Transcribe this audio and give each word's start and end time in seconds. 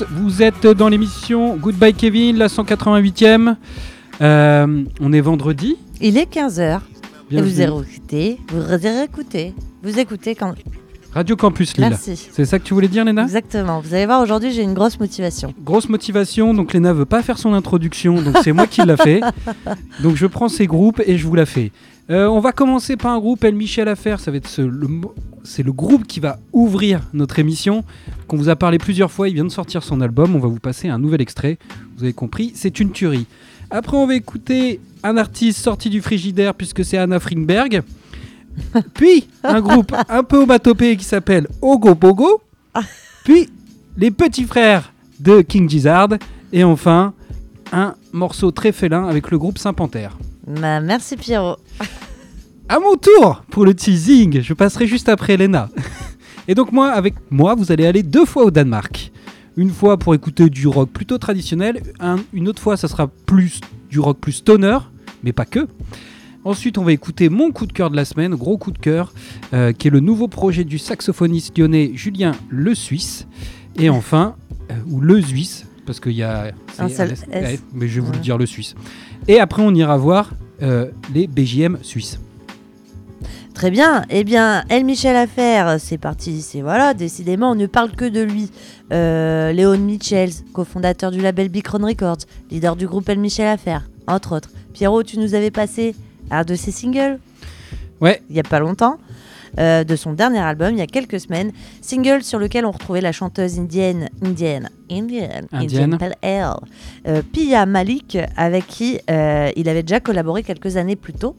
tous, 0.00 0.06
vous 0.10 0.42
êtes 0.42 0.66
dans 0.66 0.88
l'émission 0.88 1.56
Goodbye 1.56 1.94
Kevin, 1.94 2.36
la 2.36 2.48
188e. 2.48 3.56
Euh, 4.20 4.84
on 5.00 5.12
est 5.12 5.20
vendredi. 5.20 5.76
Il 6.00 6.16
est 6.18 6.32
15h. 6.32 6.80
Et 7.30 7.40
vous 7.40 7.60
écoutez, 7.60 8.38
vous 8.48 8.62
réécoutez, 8.66 9.54
vous 9.82 9.98
écoutez 9.98 10.34
quand. 10.34 10.54
Radio 11.12 11.36
Campus 11.36 11.76
Lille. 11.76 11.88
Merci. 11.90 12.28
C'est 12.32 12.44
ça 12.44 12.58
que 12.58 12.64
tu 12.64 12.74
voulais 12.74 12.88
dire, 12.88 13.04
Léna? 13.04 13.22
Exactement. 13.22 13.80
Vous 13.80 13.94
allez 13.94 14.06
voir, 14.06 14.20
aujourd'hui, 14.20 14.52
j'ai 14.52 14.62
une 14.62 14.74
grosse 14.74 14.98
motivation. 14.98 15.54
Grosse 15.64 15.88
motivation, 15.88 16.54
donc 16.54 16.72
Léna 16.72 16.92
veut 16.92 17.04
pas 17.04 17.22
faire 17.22 17.38
son 17.38 17.52
introduction, 17.52 18.20
donc 18.20 18.36
c'est 18.42 18.52
moi 18.52 18.66
qui 18.66 18.82
l'a 18.84 18.96
fait. 18.96 19.20
Donc 20.02 20.16
je 20.16 20.26
prends 20.26 20.48
ces 20.48 20.66
groupes 20.66 21.02
et 21.04 21.18
je 21.18 21.26
vous 21.26 21.34
la 21.34 21.46
fais. 21.46 21.72
Euh, 22.10 22.26
on 22.26 22.40
va 22.40 22.52
commencer 22.52 22.96
par 22.96 23.12
un 23.12 23.18
groupe 23.18 23.44
El 23.44 23.54
Michel 23.54 23.88
Affaire, 23.88 24.18
ça 24.18 24.30
va 24.30 24.36
être 24.38 24.48
ce- 24.48 24.62
le, 24.62 24.88
c'est 25.44 25.62
le 25.62 25.72
groupe 25.72 26.06
qui 26.06 26.20
va 26.20 26.38
ouvrir 26.52 27.02
notre 27.12 27.38
émission, 27.38 27.84
qu'on 28.26 28.36
vous 28.36 28.48
a 28.48 28.56
parlé 28.56 28.78
plusieurs 28.78 29.10
fois, 29.10 29.28
il 29.28 29.34
vient 29.34 29.44
de 29.44 29.50
sortir 29.50 29.82
son 29.82 30.00
album, 30.00 30.36
on 30.36 30.38
va 30.38 30.48
vous 30.48 30.60
passer 30.60 30.88
un 30.88 30.98
nouvel 30.98 31.20
extrait, 31.20 31.58
vous 31.96 32.04
avez 32.04 32.12
compris, 32.12 32.52
c'est 32.54 32.80
une 32.80 32.92
tuerie. 32.92 33.26
Après 33.70 33.96
on 33.96 34.06
va 34.06 34.14
écouter 34.14 34.80
un 35.02 35.16
artiste 35.16 35.60
sorti 35.60 35.90
du 35.90 36.00
frigidaire 36.00 36.54
puisque 36.54 36.84
c'est 36.84 36.98
Anna 36.98 37.20
Fringberg, 37.20 37.82
puis 38.94 39.28
un 39.42 39.60
groupe 39.60 39.94
un 40.08 40.22
peu 40.22 40.38
omatopée 40.42 40.96
qui 40.96 41.04
s'appelle 41.04 41.46
Ogo 41.62 41.94
Bogo, 41.94 42.42
puis 43.24 43.48
les 43.96 44.10
petits 44.10 44.44
frères 44.44 44.92
de 45.18 45.42
King 45.42 45.68
Gizzard, 45.68 46.10
et 46.52 46.64
enfin 46.64 47.14
un 47.72 47.94
morceau 48.12 48.50
très 48.50 48.72
félin 48.72 49.06
avec 49.06 49.30
le 49.30 49.38
groupe 49.38 49.58
Saint-Panthère. 49.58 50.16
Bah, 50.46 50.80
merci 50.80 51.16
Pierrot. 51.16 51.56
À 52.70 52.78
mon 52.78 52.94
tour 52.96 53.42
pour 53.50 53.64
le 53.64 53.74
teasing, 53.74 54.40
je 54.42 54.54
passerai 54.54 54.86
juste 54.86 55.08
après 55.08 55.32
Elena. 55.34 55.68
Et 56.48 56.54
donc 56.54 56.70
moi, 56.72 56.90
avec 56.90 57.14
moi, 57.30 57.56
vous 57.56 57.72
allez 57.72 57.84
aller 57.84 58.02
deux 58.04 58.24
fois 58.24 58.44
au 58.44 58.50
Danemark. 58.52 59.10
Une 59.56 59.70
fois 59.70 59.98
pour 59.98 60.14
écouter 60.14 60.48
du 60.48 60.68
rock 60.68 60.88
plutôt 60.90 61.18
traditionnel, 61.18 61.82
un- 61.98 62.16
une 62.32 62.48
autre 62.48 62.62
fois 62.62 62.76
ça 62.76 62.86
sera 62.86 63.08
plus 63.08 63.60
du 63.90 63.98
rock 63.98 64.18
plus 64.20 64.32
stoner, 64.32 64.78
mais 65.24 65.32
pas 65.32 65.44
que. 65.46 65.66
Ensuite, 66.44 66.78
on 66.78 66.84
va 66.84 66.92
écouter 66.92 67.28
mon 67.28 67.50
coup 67.50 67.66
de 67.66 67.72
cœur 67.72 67.90
de 67.90 67.96
la 67.96 68.04
semaine, 68.04 68.34
gros 68.36 68.56
coup 68.56 68.70
de 68.70 68.78
cœur, 68.78 69.12
euh, 69.52 69.72
qui 69.72 69.88
est 69.88 69.90
le 69.90 70.00
nouveau 70.00 70.28
projet 70.28 70.62
du 70.64 70.78
saxophoniste 70.78 71.58
lyonnais 71.58 71.90
Julien 71.94 72.32
Le 72.48 72.74
Suisse. 72.76 73.26
Et 73.76 73.90
enfin, 73.90 74.36
euh, 74.70 74.74
ou 74.88 75.00
Le 75.00 75.20
Suisse, 75.20 75.66
parce 75.84 75.98
qu'il 76.00 76.12
y 76.12 76.22
a... 76.22 76.52
Un 76.78 76.88
seul 76.88 77.10
S. 77.32 77.62
mais 77.74 77.88
je 77.88 77.96
vais 78.00 78.06
vous 78.06 78.12
le 78.12 78.18
dire 78.18 78.38
Le 78.38 78.46
Suisse. 78.46 78.74
Et 79.28 79.38
après, 79.40 79.60
on 79.60 79.74
ira 79.74 79.98
voir 79.98 80.30
euh, 80.62 80.86
les 81.12 81.26
BJM 81.26 81.78
suisses. 81.82 82.18
Très 83.54 83.70
bien. 83.70 84.04
Eh 84.10 84.24
bien, 84.24 84.64
El 84.68 84.84
Michel 84.84 85.16
Affaire, 85.16 85.78
c'est 85.78 85.98
parti. 85.98 86.40
C'est 86.42 86.62
voilà, 86.62 86.94
décidément, 86.94 87.50
on 87.50 87.54
ne 87.54 87.66
parle 87.66 87.92
que 87.92 88.04
de 88.06 88.20
lui. 88.20 88.50
Euh, 88.92 89.52
Léon 89.52 89.78
Michels, 89.78 90.32
cofondateur 90.52 91.10
du 91.10 91.20
label 91.20 91.48
Bicron 91.48 91.84
Records, 91.84 92.24
leader 92.50 92.76
du 92.76 92.86
groupe 92.86 93.08
El 93.08 93.18
Michel 93.18 93.46
Affaire, 93.46 93.88
entre 94.06 94.36
autres. 94.36 94.50
Pierrot, 94.72 95.02
tu 95.02 95.18
nous 95.18 95.34
avais 95.34 95.50
passé 95.50 95.94
un 96.30 96.44
de 96.44 96.54
ses 96.54 96.70
singles 96.70 97.18
Ouais, 98.00 98.22
il 98.30 98.32
n'y 98.32 98.40
a 98.40 98.44
pas 98.44 98.60
longtemps, 98.60 98.98
euh, 99.58 99.84
de 99.84 99.94
son 99.94 100.12
dernier 100.12 100.38
album, 100.38 100.72
il 100.72 100.78
y 100.78 100.82
a 100.82 100.86
quelques 100.86 101.20
semaines, 101.20 101.52
single 101.82 102.22
sur 102.22 102.38
lequel 102.38 102.64
on 102.64 102.70
retrouvait 102.70 103.00
la 103.00 103.12
chanteuse 103.12 103.58
indienne, 103.58 104.08
indienne, 104.24 104.70
indienne, 104.90 105.46
Indienne. 105.52 105.98
indienne 106.00 106.56
euh, 107.06 107.22
Pia 107.32 107.66
Malik, 107.66 108.16
avec 108.36 108.66
qui 108.66 109.00
euh, 109.10 109.50
il 109.56 109.68
avait 109.68 109.82
déjà 109.82 110.00
collaboré 110.00 110.42
quelques 110.42 110.76
années 110.76 110.96
plus 110.96 111.12
tôt. 111.12 111.36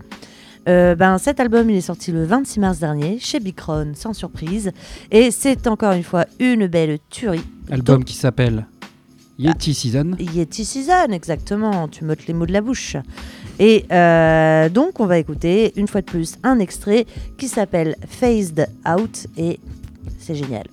Euh, 0.68 0.96
ben, 0.96 1.18
cet 1.18 1.40
album, 1.40 1.70
il 1.70 1.78
est 1.78 1.82
sorti 1.82 2.12
le 2.12 2.24
26 2.24 2.60
mars 2.60 2.80
dernier 2.80 3.18
chez 3.20 3.40
Bicron, 3.40 3.94
sans 3.96 4.14
surprise, 4.14 4.72
et 5.10 5.32
c'est 5.32 5.68
encore 5.68 5.94
une 5.94 6.04
fois 6.04 6.26
une 6.40 6.68
belle 6.68 7.00
tuerie. 7.10 7.44
album 7.70 8.04
qui 8.04 8.14
s'appelle 8.14 8.68
Yeti 9.40 9.74
Season. 9.74 10.12
Yeti 10.20 10.66
Season, 10.66 11.12
exactement, 11.12 11.88
tu 11.88 12.04
m'ôtes 12.06 12.28
les 12.28 12.34
mots 12.34 12.46
de 12.46 12.54
la 12.54 12.62
bouche. 12.62 12.96
Et 13.60 13.86
euh, 13.92 14.70
donc, 14.70 15.00
on 15.00 15.08
va 15.08 15.18
écouter 15.18 15.74
une 15.76 15.88
fois 15.88 16.02
de 16.02 16.06
plus 16.06 16.36
un 16.44 16.60
extrait 16.60 17.06
qui 17.38 17.48
s'appelle 17.48 17.96
Phased 18.08 18.68
Out 18.88 19.28
et 19.38 19.60
c'est 20.20 20.36
génial. 20.36 20.66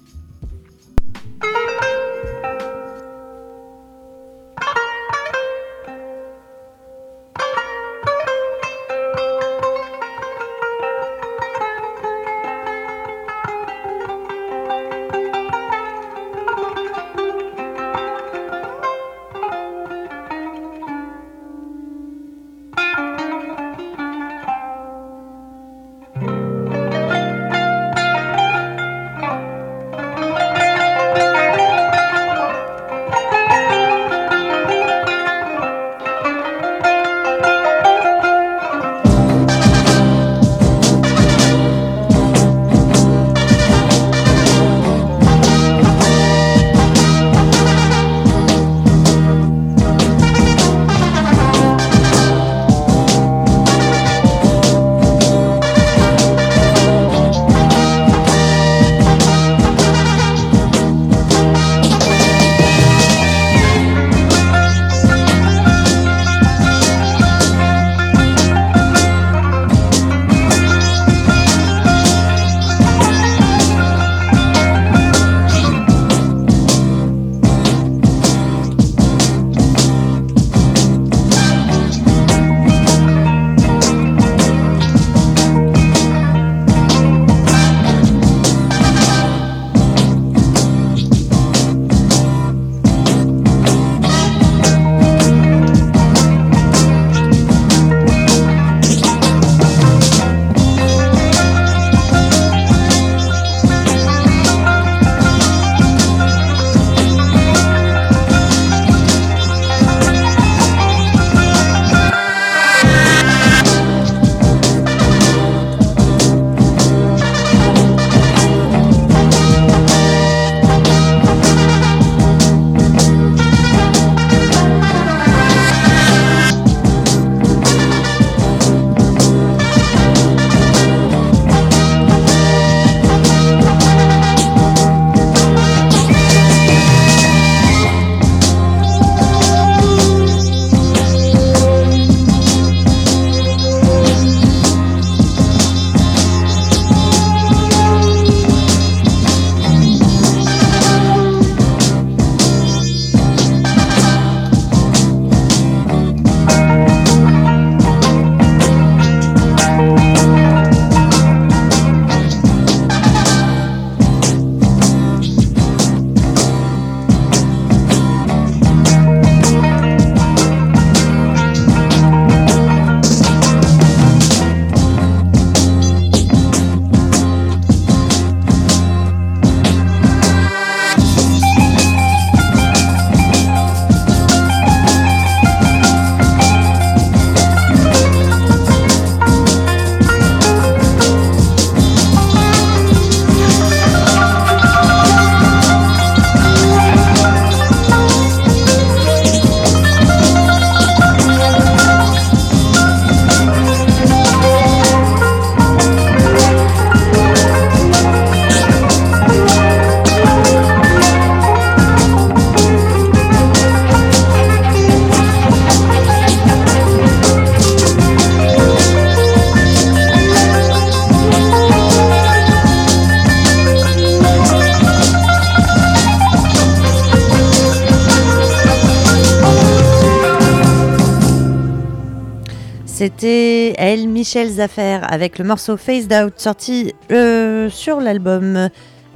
Michel 234.28 234.50
Zaffer, 234.50 234.98
avec 235.08 235.38
le 235.38 235.44
morceau 235.46 235.78
Phased 235.78 236.12
Out, 236.12 236.34
sorti 236.36 236.92
euh, 237.10 237.70
sur 237.70 237.98
l'album 237.98 238.68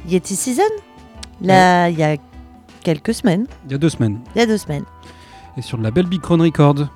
Yeti 0.09 0.35
Season, 0.35 0.63
là, 1.43 1.91
il 1.91 1.99
y 1.99 2.03
a 2.03 2.17
quelques 2.83 3.13
semaines. 3.13 3.45
Il 3.67 3.73
y 3.73 3.75
a 3.75 3.79
deux 3.79 3.91
semaines. 3.91 4.21
Il 4.35 4.39
y 4.39 4.43
a 4.43 4.47
deux 4.47 4.57
semaines. 4.57 4.85
Et 5.59 5.61
sur 5.61 5.77
le 5.77 5.83
label 5.83 6.07
Big 6.07 6.23
Crown 6.23 6.41
Records. 6.41 6.89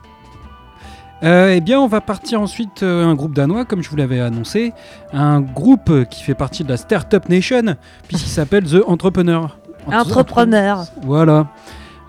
Euh, 1.24 1.52
eh 1.54 1.60
bien, 1.60 1.78
on 1.78 1.88
va 1.88 2.00
partir 2.00 2.40
ensuite 2.40 2.82
euh, 2.82 3.04
un 3.04 3.14
groupe 3.14 3.34
danois, 3.34 3.66
comme 3.66 3.82
je 3.82 3.90
vous 3.90 3.96
l'avais 3.96 4.20
annoncé, 4.20 4.72
un 5.12 5.42
groupe 5.42 6.08
qui 6.08 6.22
fait 6.22 6.34
partie 6.34 6.64
de 6.64 6.70
la 6.70 6.78
Startup 6.78 7.28
Nation, 7.28 7.76
puisqu'il 8.08 8.30
s'appelle 8.30 8.64
The 8.64 8.82
Entrepreneur. 8.86 9.58
Entrepreneur. 9.92 10.86
Voilà. 11.02 11.48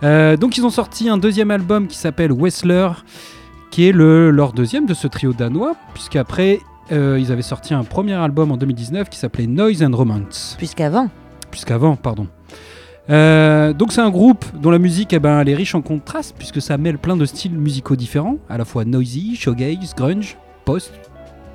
Euh, 0.03 0.37
donc, 0.37 0.57
ils 0.57 0.65
ont 0.65 0.69
sorti 0.69 1.09
un 1.09 1.17
deuxième 1.17 1.51
album 1.51 1.87
qui 1.87 1.97
s'appelle 1.97 2.31
Wessler, 2.31 2.91
qui 3.71 3.87
est 3.87 3.91
le, 3.91 4.31
leur 4.31 4.53
deuxième 4.53 4.85
de 4.85 4.93
ce 4.93 5.07
trio 5.07 5.33
danois, 5.33 5.75
puisqu'après, 5.93 6.59
euh, 6.91 7.17
ils 7.19 7.31
avaient 7.31 7.41
sorti 7.41 7.73
un 7.73 7.83
premier 7.83 8.13
album 8.13 8.51
en 8.51 8.57
2019 8.57 9.09
qui 9.09 9.17
s'appelait 9.17 9.47
Noise 9.47 9.83
and 9.83 9.95
Romance. 9.95 10.55
Puisqu'avant. 10.57 11.09
Puisqu'avant, 11.51 11.95
pardon. 11.95 12.27
Euh, 13.09 13.71
donc 13.71 13.93
c'est 13.93 14.01
un 14.01 14.09
groupe 14.09 14.45
dont 14.61 14.69
la 14.69 14.79
musique 14.79 15.13
eh 15.13 15.19
ben, 15.19 15.39
elle 15.39 15.47
est 15.47 15.55
riche 15.55 15.75
en 15.75 15.81
contraste 15.81 16.35
puisque 16.37 16.61
ça 16.61 16.77
mêle 16.77 16.97
plein 16.97 17.15
de 17.15 17.25
styles 17.25 17.57
musicaux 17.57 17.95
différents, 17.95 18.37
à 18.49 18.57
la 18.57 18.65
fois 18.65 18.83
noisy, 18.83 19.35
shoegaze, 19.35 19.95
grunge, 19.95 20.37
post, 20.65 20.91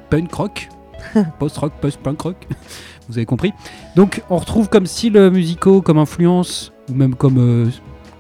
punk 0.08 0.32
rock, 0.32 0.68
post-rock, 1.38 1.72
post-punk 1.80 2.20
rock, 2.22 2.36
vous 3.08 3.18
avez 3.18 3.26
compris. 3.26 3.52
Donc 3.96 4.22
on 4.30 4.38
retrouve 4.38 4.68
comme 4.70 4.86
style 4.86 5.18
musicaux, 5.30 5.82
comme 5.82 5.98
influence, 5.98 6.72
ou 6.90 6.94
même 6.94 7.14
comme, 7.14 7.38
euh, 7.38 7.70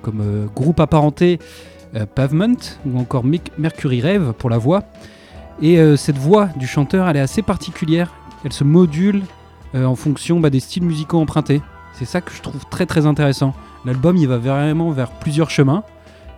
comme 0.02 0.20
euh, 0.20 0.46
groupe 0.54 0.80
apparenté, 0.80 1.38
Pavement, 2.14 2.56
ou 2.86 2.98
encore 2.98 3.24
Mercury 3.58 4.00
Rêve 4.00 4.32
pour 4.38 4.50
la 4.50 4.58
voix. 4.58 4.84
Et 5.60 5.78
euh, 5.78 5.96
cette 5.96 6.18
voix 6.18 6.48
du 6.56 6.66
chanteur, 6.66 7.08
elle 7.08 7.16
est 7.16 7.20
assez 7.20 7.42
particulière, 7.42 8.12
elle 8.44 8.52
se 8.52 8.64
module 8.64 9.22
euh, 9.74 9.84
en 9.84 9.94
fonction 9.94 10.40
bah, 10.40 10.50
des 10.50 10.60
styles 10.60 10.84
musicaux 10.84 11.20
empruntés. 11.20 11.60
C'est 11.92 12.04
ça 12.04 12.20
que 12.20 12.32
je 12.32 12.40
trouve 12.40 12.64
très 12.70 12.86
très 12.86 13.06
intéressant. 13.06 13.54
L'album 13.84 14.16
il 14.16 14.26
va 14.26 14.38
vraiment 14.38 14.90
vers 14.90 15.10
plusieurs 15.10 15.50
chemins. 15.50 15.84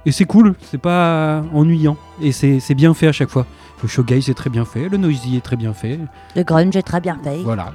Et 0.06 0.12
c'est 0.12 0.24
cool, 0.26 0.54
c'est 0.70 0.78
pas 0.78 1.42
ennuyant. 1.54 1.96
Et 2.20 2.32
c'est 2.32 2.60
c'est 2.60 2.74
bien 2.74 2.92
fait 2.92 3.06
à 3.06 3.12
chaque 3.12 3.30
fois. 3.30 3.46
Le 3.82 3.88
showgaze 3.88 4.28
est 4.28 4.34
très 4.34 4.50
bien 4.50 4.64
fait, 4.64 4.88
le 4.88 4.96
noisy 4.96 5.36
est 5.36 5.44
très 5.44 5.56
bien 5.56 5.72
fait. 5.72 5.98
Le 6.36 6.42
grunge 6.42 6.76
est 6.76 6.82
très 6.82 7.00
bien 7.00 7.18
fait. 7.22 7.38
Voilà. 7.42 7.72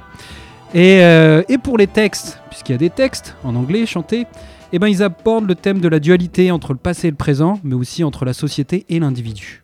Et, 0.74 1.02
euh, 1.02 1.42
et 1.48 1.58
pour 1.58 1.78
les 1.78 1.86
textes, 1.86 2.40
puisqu'il 2.48 2.72
y 2.72 2.74
a 2.74 2.78
des 2.78 2.90
textes 2.90 3.36
en 3.44 3.56
anglais 3.56 3.86
chantés, 3.86 4.26
eh 4.72 4.78
ben 4.78 4.88
ils 4.88 5.02
abordent 5.02 5.48
le 5.48 5.54
thème 5.54 5.80
de 5.80 5.88
la 5.88 6.00
dualité 6.00 6.50
entre 6.50 6.72
le 6.72 6.78
passé 6.78 7.08
et 7.08 7.10
le 7.10 7.16
présent, 7.16 7.60
mais 7.64 7.74
aussi 7.74 8.04
entre 8.04 8.24
la 8.24 8.32
société 8.32 8.86
et 8.88 9.00
l'individu. 9.00 9.62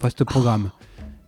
Vaste 0.00 0.24
programme. 0.24 0.70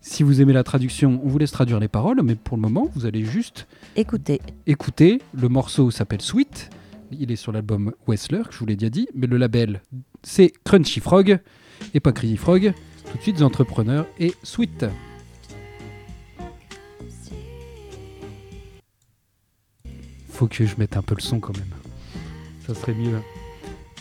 Si 0.01 0.23
vous 0.23 0.41
aimez 0.41 0.53
la 0.53 0.65
traduction, 0.65 1.21
on 1.25 1.29
vous 1.29 1.39
laisse 1.39 1.51
traduire 1.51 1.81
les 1.81 1.89
paroles, 1.89 2.21
mais 2.23 2.35
pour 2.35 2.57
le 2.57 2.63
moment, 2.63 2.89
vous 2.95 3.07
allez 3.07 3.25
juste 3.25 3.67
Écoutez, 3.97 4.41
écouter. 4.67 5.21
Le 5.35 5.49
morceau 5.49 5.91
s'appelle 5.91 6.23
Sweet. 6.23 6.71
Il 7.11 7.33
est 7.33 7.37
sur 7.37 7.53
l'album 7.53 7.93
Wessler, 8.07 8.43
que 8.47 8.53
je 8.53 8.59
vous 8.59 8.67
l'ai 8.67 8.77
déjà 8.77 8.91
dit, 8.91 9.09
mais 9.15 9.27
le 9.27 9.37
label 9.37 9.81
c'est 10.23 10.53
Crunchy 10.65 11.01
Frog 11.01 11.39
et 11.95 12.01
pas 12.01 12.13
Crazy 12.13 12.37
Frog. 12.37 12.73
Tout 13.11 13.17
de 13.17 13.23
suite, 13.23 13.43
Entrepreneurs 13.43 14.07
et 14.19 14.35
Sweet. 14.43 14.87
Faut 20.29 20.47
que 20.47 20.67
je 20.67 20.75
mette 20.79 20.97
un 20.97 21.03
peu 21.03 21.15
le 21.17 21.23
son 21.23 21.41
quand 21.41 21.57
même. 21.57 21.78
Ça 22.69 22.75
serait 22.75 22.93
mieux. 22.93 23.23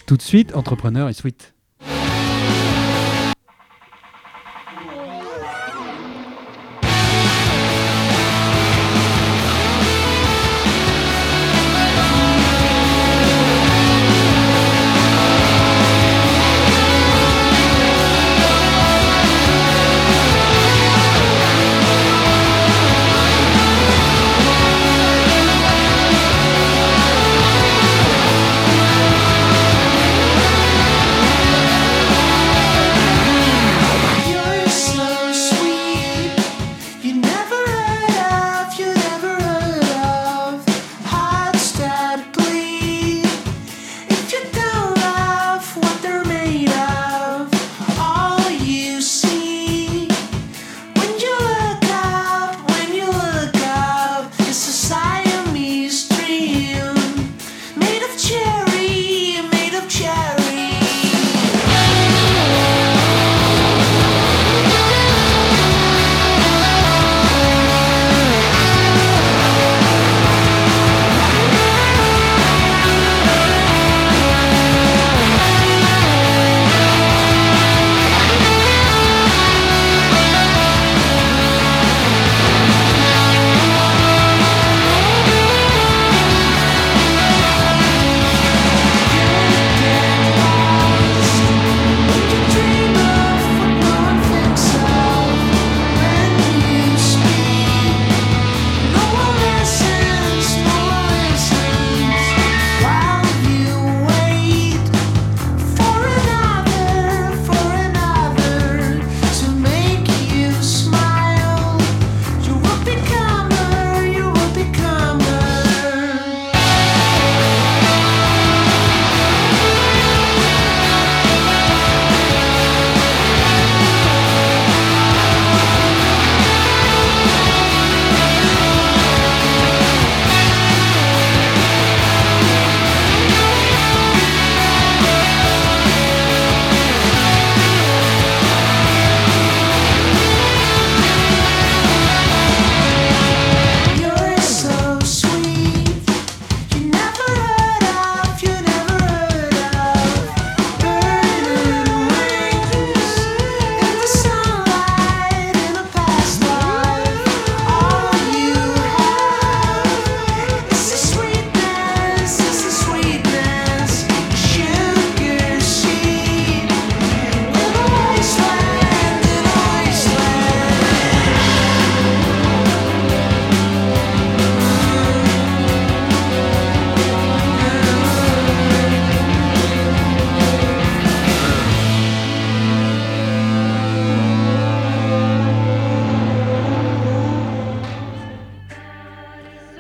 Tout 0.08 0.18
de 0.18 0.22
suite, 0.22 0.54
Entrepreneur 0.54 1.08
et 1.08 1.14
Sweet. 1.14 1.54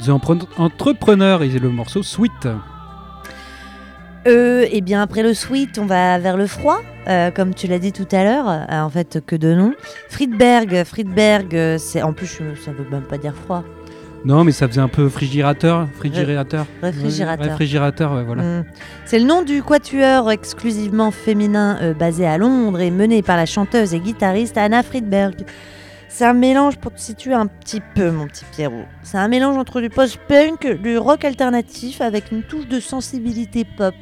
The 0.07 0.57
Entrepreneur 0.57 1.43
et 1.43 1.49
le 1.49 1.67
morceau 1.67 2.01
Sweet. 2.01 2.47
Euh, 4.25 4.65
et 4.71 4.79
bien 4.79 5.01
après 5.01 5.21
le 5.21 5.33
sweet, 5.33 5.77
on 5.79 5.85
va 5.85 6.17
vers 6.17 6.37
le 6.37 6.47
froid, 6.47 6.81
euh, 7.09 7.29
comme 7.29 7.53
tu 7.53 7.67
l'as 7.67 7.79
dit 7.79 7.91
tout 7.91 8.07
à 8.13 8.23
l'heure. 8.23 8.49
Euh, 8.49 8.81
en 8.81 8.89
fait, 8.89 9.19
que 9.25 9.35
de 9.35 9.53
nom. 9.53 9.73
Friedberg, 10.09 10.85
Friedberg, 10.85 11.53
euh, 11.55 11.77
c'est 11.77 12.01
en 12.01 12.13
plus 12.13 12.39
ça 12.63 12.71
veut 12.71 12.87
même 12.89 13.03
pas 13.03 13.17
dire 13.17 13.33
froid. 13.33 13.63
Non, 14.23 14.45
mais 14.45 14.53
ça 14.53 14.67
faisait 14.67 14.81
un 14.81 14.87
peu 14.87 15.09
frigérateur. 15.09 15.87
Frigérateur. 15.97 16.65
Réfrigérateur. 16.81 17.45
Réfrigérateur, 17.45 18.13
ouais, 18.13 18.23
voilà. 18.23 18.43
Mm. 18.43 18.65
C'est 19.05 19.19
le 19.19 19.25
nom 19.25 19.41
du 19.41 19.61
quatuor 19.61 20.31
exclusivement 20.31 21.11
féminin 21.11 21.93
basé 21.99 22.25
à 22.25 22.37
Londres 22.37 22.79
et 22.79 22.91
mené 22.91 23.21
par 23.21 23.35
la 23.35 23.45
chanteuse 23.45 23.93
et 23.93 23.99
guitariste 23.99 24.57
Anna 24.57 24.83
Friedberg. 24.83 25.35
C'est 26.09 26.25
un 26.25 26.33
mélange, 26.33 26.77
pour 26.77 26.93
te 26.93 26.99
situer 26.99 27.33
un 27.33 27.47
petit 27.47 27.81
peu, 27.95 28.11
mon 28.11 28.27
petit 28.27 28.45
Pierrot, 28.51 28.85
c'est 29.03 29.17
un 29.17 29.27
mélange 29.27 29.57
entre 29.57 29.81
du 29.81 29.89
post-punk, 29.89 30.81
du 30.81 30.97
rock 30.97 31.25
alternatif 31.25 32.01
avec 32.01 32.31
une 32.31 32.43
touche 32.43 32.67
de 32.67 32.79
sensibilité 32.79 33.65
pop. 33.65 33.93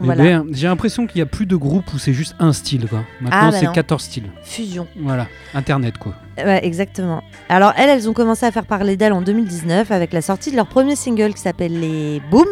Eh 0.00 0.04
Voilà, 0.04 0.24
ben, 0.24 0.46
J'ai 0.52 0.66
l'impression 0.66 1.06
qu'il 1.06 1.18
y 1.18 1.22
a 1.22 1.26
plus 1.26 1.46
de 1.46 1.54
groupes 1.56 1.92
où 1.94 1.98
c'est 1.98 2.12
juste 2.12 2.34
un 2.40 2.52
style. 2.52 2.88
Quoi. 2.88 3.04
Maintenant, 3.20 3.38
Ah, 3.40 3.50
bah 3.50 3.56
c'est 3.58 3.66
non. 3.66 3.72
14 3.72 4.02
styles. 4.02 4.30
fusion. 4.42 4.88
Voilà, 4.96 5.28
Internet, 5.54 5.98
quoi. 5.98 6.14
Ouais, 6.36 6.64
exactement. 6.66 7.22
Alors 7.48 7.72
elles, 7.76 7.90
elles 7.90 8.08
ont 8.08 8.12
commencé 8.12 8.44
à 8.44 8.50
faire 8.50 8.66
parler 8.66 8.96
d'elles 8.96 9.12
en 9.12 9.22
2019 9.22 9.92
avec 9.92 10.12
la 10.12 10.20
sortie 10.20 10.50
de 10.50 10.56
leur 10.56 10.66
premier 10.66 10.96
single 10.96 11.32
qui 11.34 11.40
s'appelle 11.40 11.78
Les 11.78 12.20
Boom, 12.28 12.48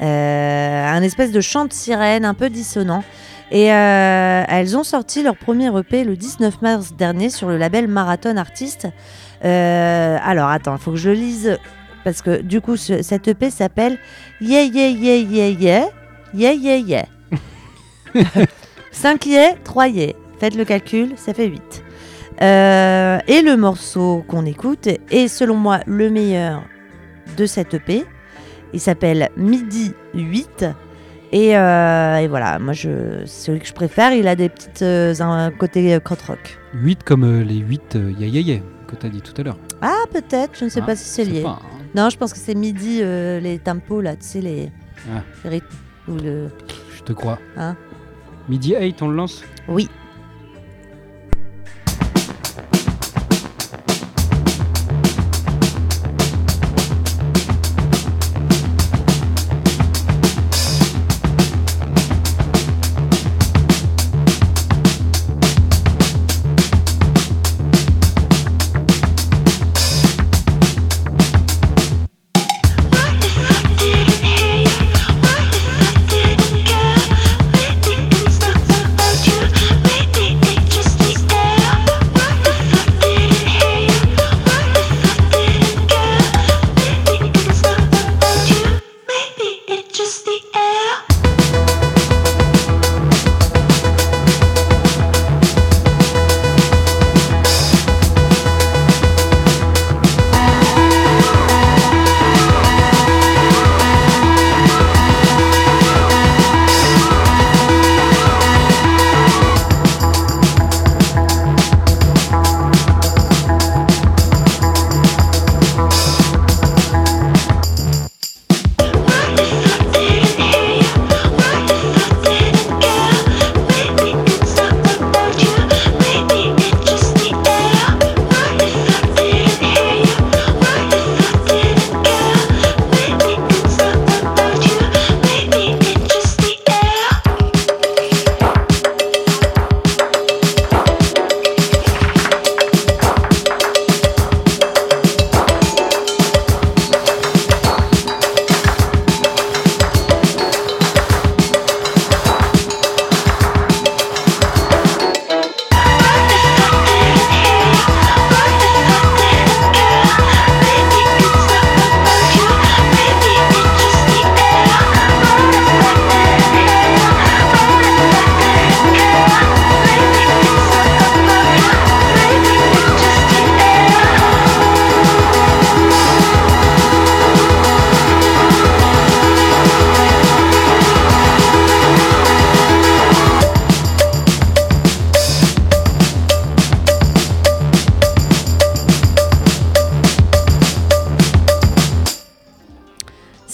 euh, 0.00 0.86
un 0.86 1.02
espèce 1.02 1.32
de 1.32 1.40
chant 1.42 1.66
de 1.66 1.72
sirène 1.72 2.24
un 2.24 2.34
peu 2.34 2.48
dissonant. 2.48 3.04
Et 3.52 3.72
euh, 3.72 4.44
elles 4.48 4.76
ont 4.76 4.84
sorti 4.84 5.22
leur 5.22 5.36
premier 5.36 5.76
EP 5.76 6.04
le 6.04 6.16
19 6.16 6.62
mars 6.62 6.92
dernier 6.96 7.30
sur 7.30 7.48
le 7.48 7.56
label 7.56 7.88
Marathon 7.88 8.36
Artist. 8.36 8.86
Euh, 9.44 10.18
alors 10.22 10.48
attends, 10.48 10.76
il 10.76 10.80
faut 10.80 10.92
que 10.92 10.96
je 10.96 11.08
le 11.10 11.16
lise 11.16 11.58
parce 12.04 12.22
que 12.22 12.40
du 12.42 12.60
coup 12.60 12.76
ce- 12.76 13.02
cet 13.02 13.26
EP 13.28 13.50
s'appelle 13.50 13.98
Yeah 14.40 14.64
Yeah 14.64 14.88
Yeah 14.90 15.16
Yeah 15.16 15.48
Yeah 15.50 15.88
Yeah 16.34 16.52
Yeah 16.54 16.76
Yeah. 16.78 17.04
5 18.92 19.26
yeah, 19.26 19.54
3 19.64 19.88
yeah. 19.88 20.12
Faites 20.38 20.54
le 20.54 20.64
calcul, 20.64 21.12
ça 21.16 21.34
fait 21.34 21.46
8. 21.46 21.82
Euh, 22.42 23.18
et 23.26 23.42
le 23.42 23.56
morceau 23.56 24.24
qu'on 24.28 24.46
écoute 24.46 24.88
est 25.10 25.28
selon 25.28 25.54
moi 25.56 25.80
le 25.86 26.08
meilleur 26.08 26.62
de 27.36 27.46
cette 27.46 27.74
EP. 27.74 28.04
Il 28.72 28.80
s'appelle 28.80 29.28
Midi 29.36 29.92
8. 30.14 30.64
Et, 31.32 31.56
euh, 31.56 32.16
et 32.16 32.26
voilà, 32.28 32.58
moi 32.58 32.72
je, 32.72 33.24
c'est 33.24 33.46
celui 33.46 33.60
que 33.60 33.66
je 33.66 33.72
préfère. 33.72 34.12
Il 34.12 34.26
a 34.26 34.34
des 34.34 34.48
petites 34.48 34.82
euh, 34.82 35.14
un 35.20 35.50
côté 35.52 35.94
euh, 35.94 36.00
crot 36.00 36.16
rock. 36.26 36.58
8 36.74 37.04
comme 37.04 37.24
euh, 37.24 37.44
les 37.44 37.58
8 37.58 37.96
euh, 37.96 38.12
ya 38.18 38.26
ya 38.26 38.40
ya 38.40 38.60
que 38.88 38.96
tu 38.96 39.06
as 39.06 39.08
dit 39.08 39.20
tout 39.22 39.34
à 39.40 39.44
l'heure. 39.44 39.58
Ah 39.80 40.02
peut-être, 40.12 40.58
je 40.58 40.64
ne 40.64 40.70
sais 40.70 40.80
Ah, 40.82 40.86
pas 40.86 40.96
si 40.96 41.04
c'est 41.04 41.24
lié. 41.24 41.42
pas, 41.42 41.60
hein. 41.62 41.78
Non, 41.94 42.10
je 42.10 42.16
pense 42.16 42.32
que 42.32 42.38
c'est 42.38 42.54
midi 42.54 43.00
les 43.02 43.60
tempos 43.62 44.00
là, 44.00 44.16
tu 44.16 44.26
sais 44.26 44.40
les, 44.40 44.70
Ah. 45.08 45.22
les 45.44 45.50
rythmes 45.50 45.76
ou 46.08 46.14
le. 46.16 46.48
Je 46.96 47.02
te 47.02 47.12
crois. 47.12 47.38
Hein 47.56 47.76
Midi 48.48 48.74
8, 48.78 49.00
on 49.02 49.08
le 49.08 49.16
lance? 49.16 49.44
Oui. 49.68 49.88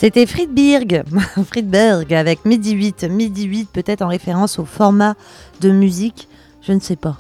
C'était 0.07 0.27
Friedberg, 0.27 1.03
Friedberg 1.49 2.15
avec 2.15 2.45
Midi 2.45 2.75
8. 2.75 3.09
Midi 3.11 3.43
8 3.43 3.71
peut-être 3.73 4.03
en 4.03 4.07
référence 4.07 4.61
au 4.61 4.65
format 4.65 5.17
de 5.61 5.73
musique, 5.73 6.29
je 6.63 6.73
ne 6.73 6.79
sais 6.79 6.95
pas. 6.95 7.19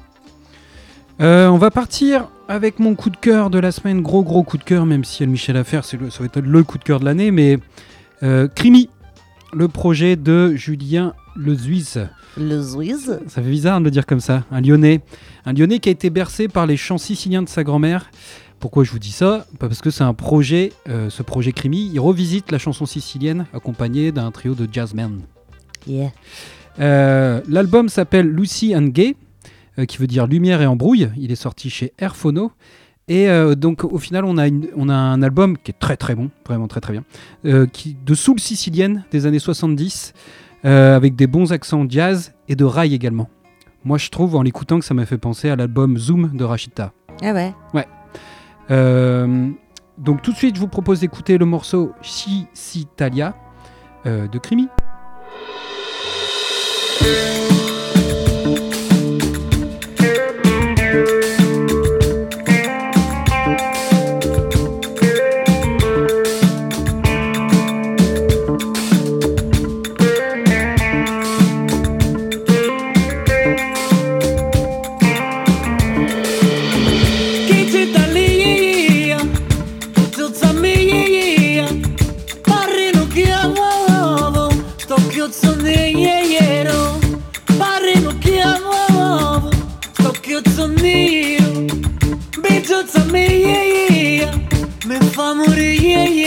Euh, 1.21 1.49
on 1.49 1.59
va 1.59 1.73
partir 1.73 2.29
avec 2.47 2.79
mon 2.79 2.95
coup 2.95 3.11
de 3.11 3.17
cœur 3.17 3.51
de 3.51 3.59
la 3.59 3.73
semaine, 3.73 4.03
gros 4.03 4.23
gros 4.23 4.45
coup 4.45 4.57
de 4.57 4.63
cœur, 4.63 4.87
même 4.87 5.03
si 5.03 5.25
El 5.25 5.31
Michel 5.31 5.57
Affaire, 5.57 5.85
c'est 5.85 5.97
le, 5.97 6.11
ça 6.11 6.21
va 6.21 6.27
être 6.27 6.39
le 6.39 6.63
coup 6.63 6.79
de 6.79 6.85
cœur 6.85 7.01
de 7.01 7.07
l'année, 7.07 7.33
mais 7.33 7.59
euh, 8.23 8.47
Crimi, 8.47 8.89
le 9.53 9.67
projet 9.67 10.15
de 10.15 10.55
Julien 10.55 11.13
Le 11.35 11.59
Suisse. 11.59 11.99
Le. 12.37 12.63
Ça 12.63 13.43
fait 13.43 13.51
bizarre 13.51 13.81
de 13.81 13.85
le 13.87 13.91
dire 13.91 14.07
comme 14.07 14.21
ça, 14.21 14.45
un 14.53 14.61
Lyonnais. 14.61 15.01
Un 15.45 15.55
Lyonnais 15.55 15.81
qui 15.81 15.89
a 15.89 15.93
été 15.93 16.09
bercé 16.09 16.47
par 16.47 16.67
les 16.67 16.77
chants 16.77 16.99
siciliens 16.99 17.43
de 17.43 17.49
sa 17.49 17.65
grand-mère. 17.65 18.11
Pourquoi 18.61 18.85
je 18.85 18.91
vous 18.91 18.99
dis 18.99 19.13
ça? 19.13 19.47
Parce 19.59 19.81
que 19.81 19.91
c'est 19.91 20.05
un 20.05 20.15
projet, 20.15 20.73
euh, 20.89 21.11
ce 21.11 21.23
projet 21.23 21.53
Crimi, 21.53 21.91
il 21.93 22.01
revisite 22.01 22.51
la 22.51 22.59
chanson 22.59 22.87
sicilienne 22.87 23.47
accompagné 23.53 24.13
d'un 24.13 24.31
trio 24.31 24.55
de 24.55 24.67
jazzmen. 24.71 25.21
Yeah. 25.87 26.11
Euh, 26.81 27.41
L'album 27.49 27.89
s'appelle 27.89 28.27
Lucy 28.29 28.75
and 28.75 28.87
Gay, 28.89 29.15
euh, 29.79 29.85
qui 29.85 29.99
veut 29.99 30.07
dire 30.07 30.27
lumière 30.27 30.63
et 30.63 30.67
embrouille. 30.67 31.09
Il 31.17 31.31
est 31.31 31.37
sorti 31.37 31.71
chez 31.71 31.93
Airphono. 31.99 32.53
Et 33.09 33.29
donc 33.57 33.85
au 33.85 33.99
final, 33.99 34.25
on 34.25 34.37
a, 34.37 34.49
une- 34.49 34.67
on 34.75 34.89
a 34.89 34.95
un 34.95 35.23
album 35.23 35.57
qui 35.59 35.71
est 35.71 35.79
très 35.79 35.97
très 35.97 36.17
bon, 36.17 36.29
vraiment 36.45 36.67
très 36.67 36.81
très 36.81 36.93
bien, 36.93 37.67
qui, 37.67 37.97
de 38.05 38.15
soul 38.17 38.41
sicilienne 38.41 39.05
des 39.13 39.27
années 39.27 39.39
70, 39.39 40.13
euh, 40.65 40.97
avec 40.97 41.15
des 41.15 41.29
bons 41.29 41.53
accents 41.53 41.87
jazz 41.89 42.33
et 42.49 42.57
de 42.57 42.65
rail 42.65 42.95
également. 42.95 43.29
Moi 43.85 43.97
je 43.99 44.11
trouve 44.11 44.35
en 44.35 44.43
l'écoutant 44.43 44.81
que 44.81 44.85
ça 44.85 44.93
m'a 44.93 45.07
fait 45.07 45.19
penser 45.19 45.49
à 45.51 45.55
l'album 45.55 45.97
Zoom 45.99 46.37
de 46.37 46.43
Rachita. 46.43 46.93
Ah 47.23 47.33
ouais. 47.33 47.87
Euh, 48.71 49.51
donc 49.99 50.23
tout 50.23 50.33
de 50.33 50.37
suite, 50.37 50.57
je 50.57 50.61
vous 50.61 50.69
propose 50.69 51.01
d'écouter 51.01 51.39
le 51.39 51.47
morceau 51.47 51.93
Sicitalia 52.03 53.35
euh, 54.07 54.29
de 54.29 54.39
Crimi. 54.39 54.69
புரிய 95.57 96.26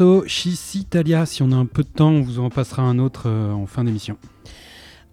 morceau 0.00 0.24
Italia. 0.74 1.26
Si 1.26 1.42
on 1.42 1.50
a 1.50 1.56
un 1.56 1.66
peu 1.66 1.82
de 1.82 1.88
temps, 1.88 2.10
on 2.10 2.20
vous 2.20 2.38
en 2.38 2.50
passera 2.50 2.82
un 2.82 2.98
autre 2.98 3.24
euh, 3.26 3.52
en 3.52 3.66
fin 3.66 3.82
d'émission. 3.82 4.16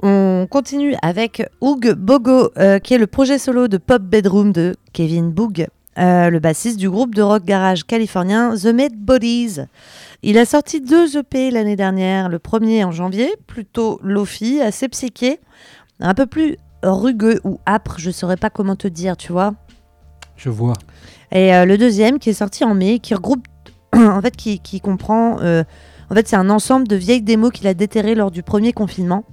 On 0.03 0.47
continue 0.49 0.95
avec 1.01 1.47
Oug 1.61 1.93
Bogo, 1.93 2.51
euh, 2.57 2.77
qui 2.79 2.93
est 2.93 2.97
le 2.97 3.07
projet 3.07 3.39
solo 3.39 3.67
de 3.67 3.77
Pop 3.77 4.03
Bedroom 4.03 4.51
de 4.51 4.75
Kevin 4.93 5.31
Boog, 5.31 5.67
euh, 5.97 6.29
le 6.29 6.39
bassiste 6.39 6.77
du 6.77 6.89
groupe 6.89 7.15
de 7.15 7.23
rock 7.23 7.43
garage 7.45 7.85
californien 7.85 8.53
The 8.55 8.67
Mad 8.67 8.93
Bodies. 8.93 9.61
Il 10.21 10.37
a 10.37 10.45
sorti 10.45 10.81
deux 10.81 11.17
EP 11.17 11.49
l'année 11.49 11.75
dernière, 11.75 12.29
le 12.29 12.37
premier 12.37 12.83
en 12.83 12.91
janvier, 12.91 13.33
plutôt 13.47 13.99
lofi, 14.03 14.61
assez 14.61 14.87
psyché, 14.89 15.39
un 15.99 16.13
peu 16.13 16.27
plus 16.27 16.57
rugueux 16.83 17.39
ou 17.43 17.59
âpre, 17.65 17.95
je 17.97 18.07
ne 18.07 18.13
saurais 18.13 18.37
pas 18.37 18.51
comment 18.51 18.75
te 18.75 18.87
dire, 18.87 19.17
tu 19.17 19.31
vois. 19.31 19.55
Je 20.35 20.49
vois. 20.49 20.75
Et 21.31 21.49
le 21.65 21.77
deuxième 21.77 22.19
qui 22.19 22.29
est 22.29 22.33
sorti 22.33 22.63
en 22.63 22.75
mai, 22.75 22.99
qui 22.99 23.15
regroupe 23.15 23.47
en 23.95 24.21
fait, 24.21 24.35
qui, 24.35 24.81
comprend, 24.81 25.39
euh, 25.41 25.63
en 26.09 26.15
fait, 26.15 26.27
c'est 26.27 26.35
un 26.35 26.49
ensemble 26.49 26.87
de 26.87 26.95
vieilles 26.95 27.21
démos 27.21 27.51
qu'il 27.51 27.67
a 27.67 27.73
déterrées 27.73 28.15
lors 28.15 28.31
du 28.31 28.43
premier 28.43 28.73
confinement. 28.73 29.23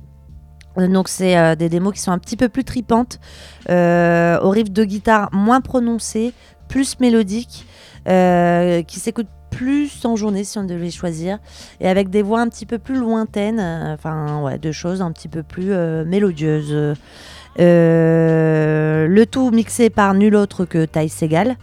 Euh, 0.78 0.88
Donc 0.88 1.08
c'est 1.08 1.36
euh, 1.36 1.54
des 1.54 1.68
démos 1.68 1.92
qui 1.92 2.00
sont 2.00 2.12
un 2.12 2.18
petit 2.18 2.36
peu 2.36 2.48
plus 2.48 2.64
tripantes, 2.64 3.20
euh, 3.68 4.40
au 4.40 4.50
riff 4.50 4.70
de 4.70 4.84
guitare 4.84 5.28
moins 5.32 5.60
prononcé, 5.60 6.32
plus 6.68 6.98
mélodique, 7.00 7.66
euh, 8.08 8.82
qui 8.82 8.98
s'écoute 8.98 9.28
plus 9.50 10.06
en 10.06 10.16
journée 10.16 10.44
si 10.44 10.58
on 10.58 10.64
devait 10.64 10.90
choisir, 10.90 11.38
et 11.80 11.88
avec 11.88 12.08
des 12.08 12.22
voix 12.22 12.40
un 12.40 12.48
petit 12.48 12.64
peu 12.64 12.78
plus 12.78 12.96
lointaines, 12.96 13.60
enfin 13.92 14.40
ouais, 14.40 14.58
de 14.58 14.72
choses 14.72 15.02
un 15.02 15.12
petit 15.12 15.28
peu 15.28 15.42
plus 15.42 15.74
mélodieuses. 16.06 16.96
Euh, 17.60 19.06
le 19.06 19.26
tout 19.26 19.50
mixé 19.50 19.90
par 19.90 20.14
nul 20.14 20.34
autre 20.36 20.64
que 20.64 20.84
Ty 20.86 21.08
Segal 21.08 21.56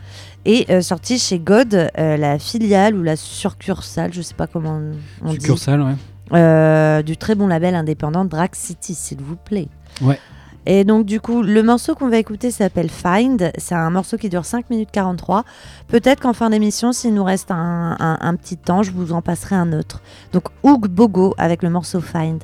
et 0.45 0.65
euh, 0.69 0.81
sorti 0.81 1.17
chez 1.19 1.39
God, 1.39 1.73
euh, 1.97 2.17
la 2.17 2.37
filiale 2.39 2.95
ou 2.95 3.03
la 3.03 3.15
succursale, 3.15 4.13
je 4.13 4.21
sais 4.21 4.33
pas 4.35 4.47
comment 4.47 4.79
on 5.23 5.29
dit, 5.29 5.33
Succursale, 5.35 5.81
ouais. 5.81 5.95
euh, 6.33 7.01
du 7.01 7.17
très 7.17 7.35
bon 7.35 7.47
label 7.47 7.75
indépendant 7.75 8.23
Drag 8.25 8.51
City, 8.53 8.93
s'il 8.95 9.21
vous 9.21 9.35
plaît. 9.35 9.67
Ouais. 10.01 10.19
Et 10.65 10.83
donc 10.83 11.05
du 11.05 11.19
coup, 11.19 11.41
le 11.41 11.63
morceau 11.63 11.95
qu'on 11.95 12.09
va 12.09 12.17
écouter 12.17 12.51
s'appelle 12.51 12.89
Find. 12.89 13.51
C'est 13.57 13.75
un 13.75 13.89
morceau 13.89 14.17
qui 14.17 14.29
dure 14.29 14.45
5 14.45 14.69
minutes 14.69 14.89
43. 14.91 15.43
Peut-être 15.87 16.21
qu'en 16.21 16.33
fin 16.33 16.49
d'émission, 16.51 16.91
s'il 16.93 17.13
nous 17.15 17.23
reste 17.23 17.49
un, 17.49 17.95
un- 17.99 18.17
un 18.21 18.35
petit 18.35 18.57
temps, 18.57 18.83
je 18.83 18.91
vous 18.91 19.11
en 19.13 19.21
passerai 19.21 19.55
un 19.55 19.73
autre. 19.73 20.01
Donc 20.33 20.43
Oog 20.63 20.87
Bogo 20.87 21.33
avec 21.37 21.63
le 21.63 21.69
morceau 21.69 21.99
Find. 22.01 22.43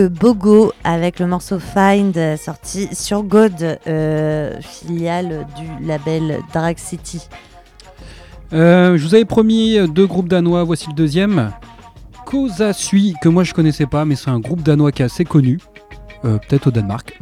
Bogo 0.00 0.72
avec 0.84 1.18
le 1.20 1.26
morceau 1.26 1.58
Find 1.58 2.16
euh, 2.16 2.36
sorti 2.36 2.88
sur 2.92 3.22
God, 3.22 3.78
euh, 3.86 4.60
filiale 4.60 5.46
du 5.56 5.86
label 5.86 6.40
Dark 6.52 6.78
City. 6.78 7.26
Euh, 8.52 8.96
je 8.96 9.06
vous 9.06 9.14
avais 9.14 9.24
promis 9.24 9.78
deux 9.88 10.06
groupes 10.06 10.28
danois, 10.28 10.64
voici 10.64 10.86
le 10.88 10.94
deuxième. 10.94 11.50
Cosa 12.26 12.72
Sui, 12.72 13.14
que 13.22 13.28
moi 13.28 13.44
je 13.44 13.52
connaissais 13.54 13.86
pas, 13.86 14.04
mais 14.04 14.16
c'est 14.16 14.30
un 14.30 14.40
groupe 14.40 14.62
danois 14.62 14.92
qui 14.92 15.02
est 15.02 15.06
assez 15.06 15.24
connu, 15.24 15.58
euh, 16.24 16.38
peut-être 16.38 16.68
au 16.68 16.70
Danemark, 16.70 17.18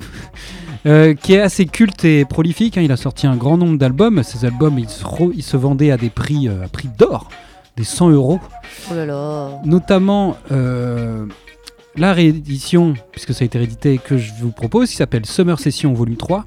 qui 0.85 1.35
est 1.35 1.41
assez 1.41 1.67
culte 1.67 2.05
et 2.05 2.25
prolifique. 2.25 2.77
hein. 2.79 2.83
Il 2.83 2.93
a 2.93 2.97
sorti 2.97 3.27
un 3.27 3.37
grand 3.37 3.57
nombre 3.57 3.79
d'albums. 3.79 4.23
Ces 4.23 4.45
albums, 4.45 4.79
ils 4.79 4.89
se, 4.89 5.05
re- 5.05 5.33
ils 5.35 5.43
se 5.43 5.57
vendaient 5.57 5.91
à 5.91 5.97
des 5.97 6.11
prix, 6.11 6.49
à 6.49 6.69
prix 6.69 6.89
d'or, 6.99 7.29
des 7.77 7.85
100 7.85 8.11
euros. 8.11 8.41
Oh 8.91 8.95
là 8.95 9.07
là. 9.07 9.49
Notamment 9.65 10.37
euh, 10.51 11.27
la 11.97 12.13
réédition, 12.13 12.95
puisque 13.11 13.35
ça 13.35 13.43
a 13.43 13.45
été 13.47 13.59
réédité, 13.59 13.99
que 13.99 14.17
je 14.17 14.33
vous 14.41 14.51
propose, 14.51 14.91
qui 14.91 14.97
s'appelle 14.97 15.27
Summer 15.27 15.59
Session 15.59 15.93
Volume 15.93 16.17
3. 16.17 16.45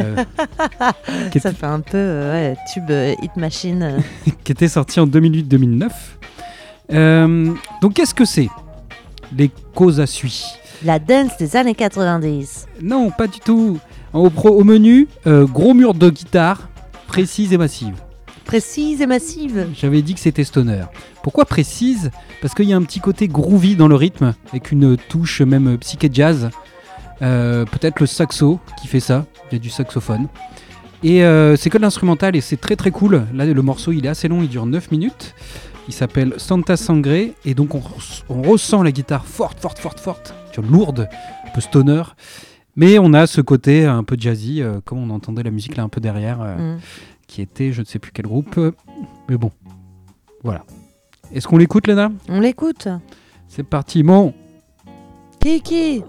euh, 0.00 0.16
qui, 1.30 1.40
Ça 1.40 1.50
était, 1.50 1.58
fait 1.58 1.66
un 1.66 1.80
peu 1.80 1.96
euh, 1.96 2.50
ouais, 2.52 2.56
tube 2.72 2.90
euh, 2.90 3.14
Hit 3.22 3.36
Machine. 3.36 3.96
qui 4.44 4.52
était 4.52 4.68
sorti 4.68 4.98
en 5.00 5.06
2008-2009. 5.06 5.90
Euh, 6.92 7.52
donc 7.80 7.94
qu'est-ce 7.94 8.14
que 8.14 8.24
c'est? 8.24 8.48
Les 9.36 9.50
Cosa 9.74 10.06
Sui 10.06 10.42
La 10.84 10.98
dance 10.98 11.36
des 11.38 11.56
années 11.56 11.74
90. 11.74 12.66
Non, 12.82 13.10
pas 13.10 13.26
du 13.28 13.38
tout. 13.40 13.78
Au, 14.12 14.28
pro- 14.28 14.50
au 14.58 14.64
menu, 14.64 15.08
euh, 15.26 15.46
gros 15.46 15.72
mur 15.72 15.94
de 15.94 16.10
guitare, 16.10 16.68
précise 17.06 17.52
et 17.52 17.56
massive. 17.56 17.94
Précise 18.44 19.00
et 19.00 19.06
massive. 19.06 19.68
J'avais 19.74 20.02
dit 20.02 20.14
que 20.14 20.20
c'était 20.20 20.44
stoner. 20.44 20.84
Pourquoi 21.22 21.44
précise? 21.44 22.10
Parce 22.40 22.54
qu'il 22.54 22.66
y 22.68 22.72
a 22.72 22.76
un 22.76 22.82
petit 22.82 23.00
côté 23.00 23.28
groovy 23.28 23.76
dans 23.76 23.88
le 23.88 23.94
rythme, 23.94 24.34
avec 24.50 24.72
une 24.72 24.96
touche 24.96 25.40
même 25.42 25.78
psyché 25.78 26.10
jazz. 26.12 26.50
Euh, 27.22 27.64
Peut-être 27.64 28.00
le 28.00 28.06
saxo 28.06 28.58
qui 28.80 28.88
fait 28.88 29.00
ça. 29.00 29.26
Il 29.50 29.54
y 29.54 29.56
a 29.56 29.58
du 29.60 29.70
saxophone. 29.70 30.28
Et 31.04 31.24
euh, 31.24 31.56
c'est 31.56 31.70
que 31.70 31.78
de 31.78 31.82
l'instrumental 31.82 32.36
et 32.36 32.40
c'est 32.40 32.56
très 32.60 32.76
très 32.76 32.90
cool. 32.90 33.26
Là, 33.34 33.44
le 33.46 33.62
morceau 33.62 33.92
il 33.92 34.04
est 34.06 34.08
assez 34.08 34.28
long, 34.28 34.42
il 34.42 34.48
dure 34.48 34.66
9 34.66 34.90
minutes. 34.90 35.34
Il 35.88 35.94
s'appelle 35.94 36.34
Santa 36.36 36.76
Sangre 36.76 37.30
et 37.44 37.54
donc 37.54 37.74
on, 37.74 37.80
res- 37.80 38.22
on 38.28 38.42
ressent 38.42 38.82
la 38.84 38.92
guitare 38.92 39.24
forte, 39.24 39.58
forte, 39.58 39.78
forte, 39.80 39.98
forte, 39.98 40.32
lourde, 40.70 41.08
un 41.46 41.50
peu 41.50 41.60
stoner. 41.60 42.02
Mais 42.76 42.98
on 42.98 43.12
a 43.12 43.26
ce 43.26 43.40
côté 43.40 43.84
un 43.84 44.02
peu 44.04 44.16
jazzy, 44.18 44.62
euh, 44.62 44.80
comme 44.84 44.98
on 44.98 45.10
entendait 45.14 45.42
la 45.42 45.50
musique 45.50 45.76
là 45.76 45.82
un 45.82 45.88
peu 45.88 46.00
derrière. 46.00 46.38
euh, 46.40 46.76
Mm. 46.76 46.80
Qui 47.32 47.40
était 47.40 47.72
je 47.72 47.80
ne 47.80 47.86
sais 47.86 47.98
plus 47.98 48.12
quel 48.12 48.26
groupe. 48.26 48.58
euh, 48.58 48.72
Mais 49.28 49.38
bon, 49.38 49.50
voilà. 50.44 50.64
Est-ce 51.32 51.48
qu'on 51.48 51.56
l'écoute, 51.56 51.86
Léna 51.86 52.12
On 52.28 52.40
l'écoute. 52.40 52.88
C'est 53.48 53.62
parti, 53.62 54.02
mon. 54.02 54.34
Kiki. 55.40 56.04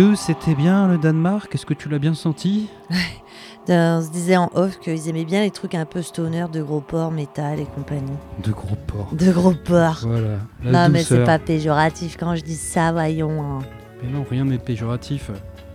Que 0.00 0.14
c'était 0.14 0.54
bien 0.54 0.88
le 0.88 0.96
Danemark? 0.96 1.54
Est-ce 1.54 1.66
que 1.66 1.74
tu 1.74 1.90
l'as 1.90 1.98
bien 1.98 2.14
senti? 2.14 2.68
On 3.68 4.02
se 4.02 4.10
disait 4.10 4.36
en 4.38 4.50
off 4.54 4.78
qu'ils 4.80 5.08
aimaient 5.08 5.26
bien 5.26 5.42
les 5.42 5.50
trucs 5.50 5.74
un 5.74 5.84
peu 5.84 6.00
stoner 6.00 6.46
de 6.50 6.62
gros 6.62 6.80
porc, 6.80 7.12
métal 7.12 7.60
et 7.60 7.66
compagnie. 7.66 8.16
De 8.42 8.50
gros 8.50 8.76
porcs. 8.86 9.14
De 9.14 9.30
gros 9.30 9.52
porc. 9.52 10.00
Voilà. 10.06 10.38
la 10.64 10.88
Non, 10.88 10.92
mais 10.92 11.02
c'est 11.02 11.22
pas 11.24 11.38
péjoratif 11.38 12.16
quand 12.18 12.34
je 12.34 12.40
dis 12.42 12.56
ça, 12.56 12.92
voyons. 12.92 13.42
hein. 13.42 13.58
Mais 14.02 14.10
non, 14.10 14.24
rien 14.28 14.46
n'est 14.46 14.58
péjoratif. 14.58 15.30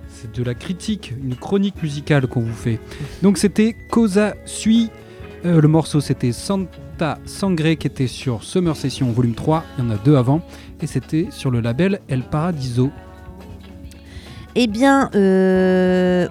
C'est 0.10 0.36
de 0.36 0.44
la 0.44 0.56
critique, 0.56 1.14
une 1.24 1.36
chronique 1.36 1.82
musicale 1.84 2.26
qu'on 2.26 2.42
vous 2.42 2.54
fait. 2.54 2.80
Donc 3.22 3.38
c'était 3.38 3.76
Cosa 3.92 4.34
Sui. 4.46 4.90
Euh, 5.46 5.62
le 5.62 5.68
morceau 5.68 6.02
c'était 6.02 6.32
Santa 6.32 7.20
Sangre 7.26 7.76
qui 7.76 7.86
était 7.86 8.08
sur 8.08 8.44
Summer 8.44 8.76
Session 8.76 9.12
volume 9.12 9.36
3. 9.36 9.64
Il 9.78 9.84
y 9.86 9.88
en 9.88 9.92
a 9.92 9.98
deux 9.98 10.16
avant. 10.18 10.42
Et 10.82 10.88
c'était 10.88 11.28
sur 11.30 11.52
le 11.52 11.60
label 11.62 12.02
El 12.10 12.24
Paradiso. 12.24 12.90
Eh 14.58 14.68
bien, 14.68 15.10
euh, 15.16 16.28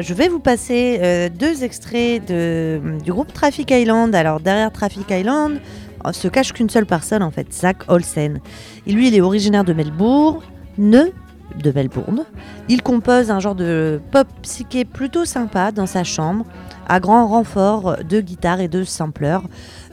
je 0.00 0.14
vais 0.14 0.28
vous 0.28 0.40
passer 0.40 0.98
euh, 1.02 1.28
deux 1.28 1.62
extraits 1.62 2.24
du 2.26 3.12
groupe 3.12 3.32
Traffic 3.32 3.70
Island. 3.70 4.12
Alors, 4.14 4.40
derrière 4.40 4.72
Traffic 4.72 5.08
Island 5.10 5.60
euh, 6.04 6.12
se 6.12 6.26
cache 6.26 6.52
qu'une 6.52 6.68
seule 6.68 6.86
personne, 6.86 7.22
en 7.22 7.30
fait, 7.30 7.52
Zach 7.52 7.78
Olsen. 7.86 8.40
Et 8.88 8.92
lui, 8.92 9.06
il 9.08 9.14
est 9.14 9.20
originaire 9.20 9.62
de 9.62 9.72
Melbourne, 9.72 10.40
de 10.78 11.70
Melbourne. 11.72 12.24
Il 12.68 12.82
compose 12.82 13.30
un 13.30 13.38
genre 13.38 13.54
de 13.54 14.00
pop 14.10 14.26
psyché 14.42 14.84
plutôt 14.84 15.24
sympa 15.24 15.70
dans 15.70 15.86
sa 15.86 16.02
chambre, 16.02 16.44
à 16.88 16.98
grand 16.98 17.28
renfort 17.28 17.98
de 18.02 18.20
guitare 18.20 18.60
et 18.62 18.68
de 18.68 18.82
sampleurs. 18.82 19.44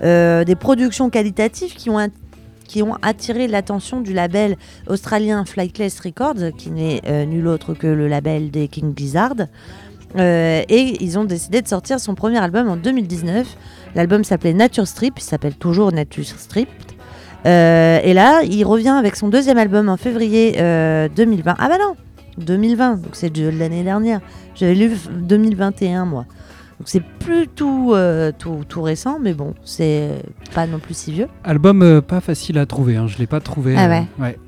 Euh, 0.01 0.43
des 0.45 0.55
productions 0.55 1.11
qualitatives 1.11 1.75
qui 1.75 1.91
ont 1.91 1.99
un- 1.99 2.07
qui 2.71 2.81
ont 2.81 2.95
attiré 3.01 3.49
l'attention 3.49 3.99
du 3.99 4.13
label 4.13 4.55
australien 4.87 5.43
Flightless 5.43 5.99
Records, 5.99 6.55
qui 6.57 6.71
n'est 6.71 7.01
euh, 7.05 7.25
nul 7.25 7.45
autre 7.47 7.73
que 7.73 7.85
le 7.85 8.07
label 8.07 8.49
des 8.49 8.69
King 8.69 8.93
Gizzard. 8.95 9.35
Euh, 10.17 10.63
et 10.69 11.03
ils 11.03 11.19
ont 11.19 11.25
décidé 11.25 11.61
de 11.61 11.67
sortir 11.67 11.99
son 11.99 12.15
premier 12.15 12.37
album 12.37 12.69
en 12.69 12.77
2019. 12.77 13.45
L'album 13.93 14.23
s'appelait 14.23 14.53
Nature 14.53 14.87
Strip, 14.87 15.15
il 15.19 15.21
s'appelle 15.21 15.55
toujours 15.55 15.91
Nature 15.91 16.23
Strip. 16.23 16.69
Euh, 17.45 17.99
et 18.01 18.13
là, 18.13 18.41
il 18.43 18.63
revient 18.63 18.95
avec 18.97 19.17
son 19.17 19.27
deuxième 19.27 19.57
album 19.57 19.89
en 19.89 19.97
février 19.97 20.55
euh, 20.61 21.09
2020. 21.13 21.55
Ah 21.59 21.67
bah 21.67 21.77
non 21.77 21.95
2020, 22.37 23.01
donc 23.01 23.17
c'est 23.17 23.29
de 23.29 23.49
l'année 23.49 23.83
dernière. 23.83 24.21
J'avais 24.55 24.75
lu 24.75 24.93
2021, 25.09 26.05
moi. 26.05 26.25
Donc 26.81 26.89
c'est 26.89 27.03
plus 27.19 27.47
tout, 27.47 27.91
euh, 27.93 28.31
tout, 28.35 28.61
tout 28.67 28.81
récent, 28.81 29.19
mais 29.21 29.35
bon, 29.35 29.53
c'est 29.63 30.23
pas 30.55 30.65
non 30.65 30.79
plus 30.79 30.95
si 30.95 31.11
vieux. 31.11 31.27
Album 31.43 31.83
euh, 31.83 32.01
pas 32.01 32.21
facile 32.21 32.57
à 32.57 32.65
trouver, 32.65 32.95
hein, 32.95 33.05
je 33.05 33.19
l'ai 33.19 33.27
pas 33.27 33.39
trouvé. 33.39 33.75
Ah 33.77 33.85
euh, 33.85 34.01
ouais. 34.19 34.39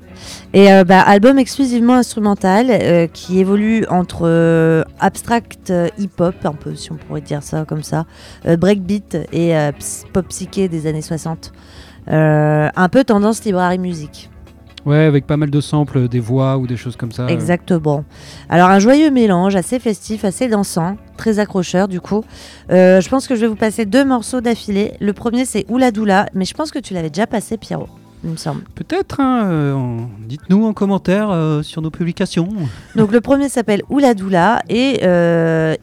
Et 0.52 0.72
euh, 0.72 0.82
bah, 0.82 1.00
album 1.00 1.38
exclusivement 1.38 1.94
instrumental 1.94 2.70
euh, 2.72 3.06
qui 3.06 3.38
évolue 3.38 3.86
entre 3.88 4.22
euh, 4.24 4.82
abstract 4.98 5.72
hip-hop, 5.96 6.34
un 6.42 6.54
peu 6.54 6.74
si 6.74 6.90
on 6.90 6.96
pourrait 6.96 7.20
dire 7.20 7.44
ça 7.44 7.64
comme 7.64 7.84
ça, 7.84 8.04
breakbeat 8.44 9.16
et 9.32 9.54
pop 10.12 10.26
psyché 10.26 10.66
des 10.66 10.88
années 10.88 11.02
60. 11.02 11.52
Euh, 12.10 12.68
un 12.74 12.88
peu 12.88 13.04
tendance 13.04 13.44
librairie 13.44 13.78
musique. 13.78 14.28
Ouais, 14.86 15.04
avec 15.04 15.26
pas 15.26 15.36
mal 15.36 15.50
de 15.50 15.60
samples, 15.60 16.08
des 16.08 16.20
voix 16.20 16.58
ou 16.58 16.66
des 16.66 16.76
choses 16.76 16.96
comme 16.96 17.12
ça. 17.12 17.26
Exactement. 17.28 18.04
Alors 18.48 18.68
un 18.68 18.78
joyeux 18.78 19.10
mélange, 19.10 19.56
assez 19.56 19.78
festif, 19.78 20.24
assez 20.24 20.48
dansant, 20.48 20.96
très 21.16 21.38
accrocheur 21.38 21.88
du 21.88 22.00
coup. 22.00 22.22
Euh, 22.70 23.00
je 23.00 23.08
pense 23.08 23.26
que 23.26 23.34
je 23.34 23.40
vais 23.40 23.46
vous 23.46 23.56
passer 23.56 23.86
deux 23.86 24.04
morceaux 24.04 24.40
d'affilée. 24.40 24.92
Le 25.00 25.12
premier 25.12 25.46
c'est 25.46 25.64
Oula 25.70 25.90
Doula, 25.90 26.26
mais 26.34 26.44
je 26.44 26.52
pense 26.52 26.70
que 26.70 26.78
tu 26.78 26.92
l'avais 26.92 27.08
déjà 27.08 27.26
passé 27.26 27.56
Pierrot, 27.56 27.88
il 28.24 28.30
me 28.30 28.36
semble. 28.36 28.62
Peut-être, 28.74 29.20
hein, 29.20 29.46
euh, 29.46 29.98
dites-nous 30.26 30.66
en 30.66 30.74
commentaire 30.74 31.30
euh, 31.30 31.62
sur 31.62 31.80
nos 31.80 31.90
publications. 31.90 32.48
Donc 32.94 33.10
le 33.10 33.22
premier 33.22 33.48
s'appelle 33.48 33.82
Oula 33.88 34.12
Doula 34.12 34.62
et 34.68 35.00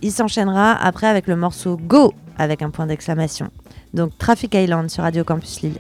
il 0.02 0.12
s'enchaînera 0.12 0.74
après 0.74 1.08
avec 1.08 1.28
le 1.28 1.36
morceau 1.36 1.76
Go 1.76 2.14
avec 2.38 2.62
un 2.62 2.70
point 2.70 2.86
d'exclamation. 2.86 3.50
Donc 3.96 4.18
Traffic 4.20 4.54
Island 4.54 4.90
sur 4.90 5.04
Radio 5.04 5.24
Campus 5.24 5.62
Lille. 5.62 5.80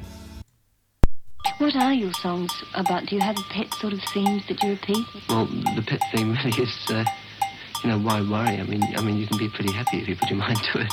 What 1.58 1.76
are 1.76 1.94
your 1.94 2.14
songs 2.14 2.52
about? 2.74 3.06
Do 3.08 3.16
you 3.16 3.22
have 3.22 3.36
pet 3.50 3.74
sort 3.76 3.94
of 3.94 4.00
themes 4.14 4.44
that 4.48 4.64
you 4.64 4.72
repeat? 4.72 5.06
Well, 5.30 5.46
the 5.46 5.84
pet 5.86 6.02
theme 6.14 6.32
really 6.32 6.62
is, 6.62 6.76
uh, 6.90 7.06
you 7.84 7.90
know, 7.90 8.00
why 8.00 8.22
worry? 8.22 8.60
I 8.60 8.64
mean, 8.64 8.84
I 8.96 9.02
mean, 9.02 9.18
you 9.18 9.28
can 9.28 9.38
be 9.38 9.50
pretty 9.50 9.72
happy 9.72 10.00
if 10.00 10.08
you 10.08 10.16
put 10.16 10.30
your 10.30 10.40
mind 10.46 10.60
to 10.74 10.82
it. 10.82 10.92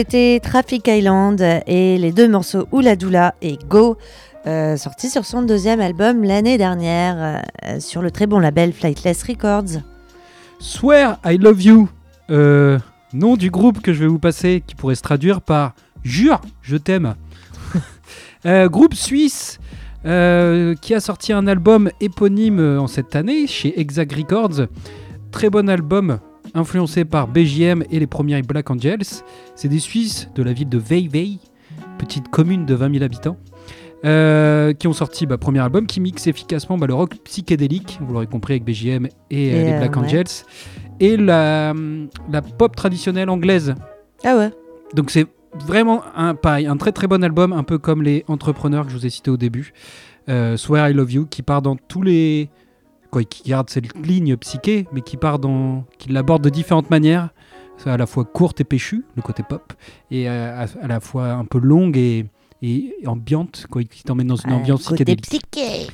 C'était 0.00 0.40
Traffic 0.42 0.88
Island 0.88 1.42
et 1.66 1.98
les 1.98 2.10
deux 2.10 2.26
morceaux 2.26 2.66
Oula 2.72 2.96
Doula 2.96 3.34
et 3.42 3.58
Go, 3.68 3.98
euh, 4.46 4.78
sortis 4.78 5.10
sur 5.10 5.26
son 5.26 5.42
deuxième 5.42 5.78
album 5.78 6.24
l'année 6.24 6.56
dernière 6.56 7.42
euh, 7.66 7.80
sur 7.80 8.00
le 8.00 8.10
très 8.10 8.26
bon 8.26 8.38
label 8.38 8.72
Flightless 8.72 9.22
Records. 9.24 9.82
Swear 10.58 11.18
I 11.22 11.36
Love 11.36 11.62
You, 11.62 11.88
euh, 12.30 12.78
nom 13.12 13.36
du 13.36 13.50
groupe 13.50 13.82
que 13.82 13.92
je 13.92 14.00
vais 14.00 14.06
vous 14.06 14.18
passer, 14.18 14.62
qui 14.66 14.74
pourrait 14.74 14.94
se 14.94 15.02
traduire 15.02 15.42
par 15.42 15.74
Jure, 16.02 16.40
je 16.62 16.78
t'aime. 16.78 17.14
Groupe 18.46 18.94
suisse 18.94 19.60
qui 20.02 20.94
a 20.94 21.00
sorti 21.00 21.34
un 21.34 21.46
album 21.46 21.90
éponyme 22.00 22.78
en 22.78 22.86
cette 22.86 23.14
année 23.16 23.46
chez 23.46 23.78
Exact 23.78 24.14
Records. 24.14 24.66
Très 25.30 25.50
bon 25.50 25.68
album, 25.68 26.20
influencé 26.54 27.04
par 27.04 27.28
BGM 27.28 27.84
et 27.90 27.98
les 27.98 28.06
premiers 28.06 28.42
Black 28.42 28.70
Angels. 28.70 29.22
C'est 29.54 29.68
des 29.68 29.78
Suisses 29.78 30.28
de 30.34 30.42
la 30.42 30.52
ville 30.52 30.68
de 30.68 30.78
Vevey, 30.78 31.38
petite 31.98 32.28
commune 32.28 32.66
de 32.66 32.74
20 32.74 32.92
000 32.92 33.04
habitants. 33.04 33.36
euh, 34.04 34.72
qui 34.72 34.86
ont 34.88 34.94
sorti 34.94 35.26
bah, 35.26 35.36
premier 35.36 35.60
album 35.60 35.86
qui 35.86 36.00
mixe 36.00 36.26
efficacement 36.26 36.78
bah, 36.78 36.86
le 36.86 36.94
rock 36.94 37.16
psychédélique, 37.24 37.98
vous 38.00 38.14
l'aurez 38.14 38.26
compris 38.26 38.54
avec 38.54 38.64
BGM 38.64 39.06
et, 39.30 39.52
euh, 39.54 39.64
les 39.64 39.72
euh, 39.72 39.78
Black 39.78 39.96
ouais. 39.96 40.02
Angels, 40.02 40.44
et 41.00 41.16
la, 41.18 41.74
la 42.30 42.42
pop 42.42 42.74
traditionnelle 42.74 43.28
anglaise. 43.28 43.74
Ah 44.24 44.36
ouais 44.36 44.50
Donc 44.94 45.10
c'est 45.10 45.26
vraiment 45.66 46.02
un, 46.16 46.34
pareil, 46.34 46.66
un 46.66 46.76
très 46.76 46.92
très 46.92 47.06
bon 47.06 47.22
album, 47.22 47.52
un 47.52 47.62
peu 47.62 47.78
comme 47.78 48.02
les 48.02 48.24
entrepreneurs 48.28 48.86
que 48.86 48.92
je 48.92 48.96
vous 48.96 49.06
ai 49.06 49.10
cités 49.10 49.30
au 49.30 49.36
début. 49.36 49.72
Euh, 50.28 50.56
Swear 50.56 50.90
I 50.90 50.92
Love 50.92 51.12
You, 51.12 51.26
qui 51.26 51.42
part 51.42 51.62
dans 51.62 51.76
tous 51.76 52.02
les. 52.02 52.50
Quoi, 53.10 53.24
qui 53.24 53.42
garde 53.48 53.68
cette 53.70 53.96
ligne 54.06 54.36
psyché, 54.36 54.86
mais 54.92 55.00
qui 55.00 55.16
part 55.16 55.38
dans. 55.38 55.84
qui 55.98 56.10
l'aborde 56.10 56.42
de 56.44 56.50
différentes 56.50 56.90
manières. 56.90 57.30
C'est 57.78 57.90
à 57.90 57.96
la 57.96 58.06
fois 58.06 58.24
courte 58.24 58.60
et 58.60 58.64
péchue, 58.64 59.04
le 59.16 59.22
côté 59.22 59.42
pop, 59.42 59.72
et 60.10 60.28
euh, 60.28 60.64
à, 60.64 60.66
à 60.84 60.86
la 60.86 61.00
fois 61.00 61.32
un 61.32 61.46
peu 61.46 61.58
longue 61.58 61.96
et, 61.96 62.26
et 62.62 62.94
ambiante, 63.06 63.66
quoi, 63.70 63.82
qui 63.84 64.02
t'emmène 64.04 64.26
dans 64.26 64.36
une 64.36 64.50
Euh, 64.52 64.56
ambiance 64.56 64.86
côté 64.86 65.04
psychédélique. 65.04 65.50
psyché. 65.50 65.86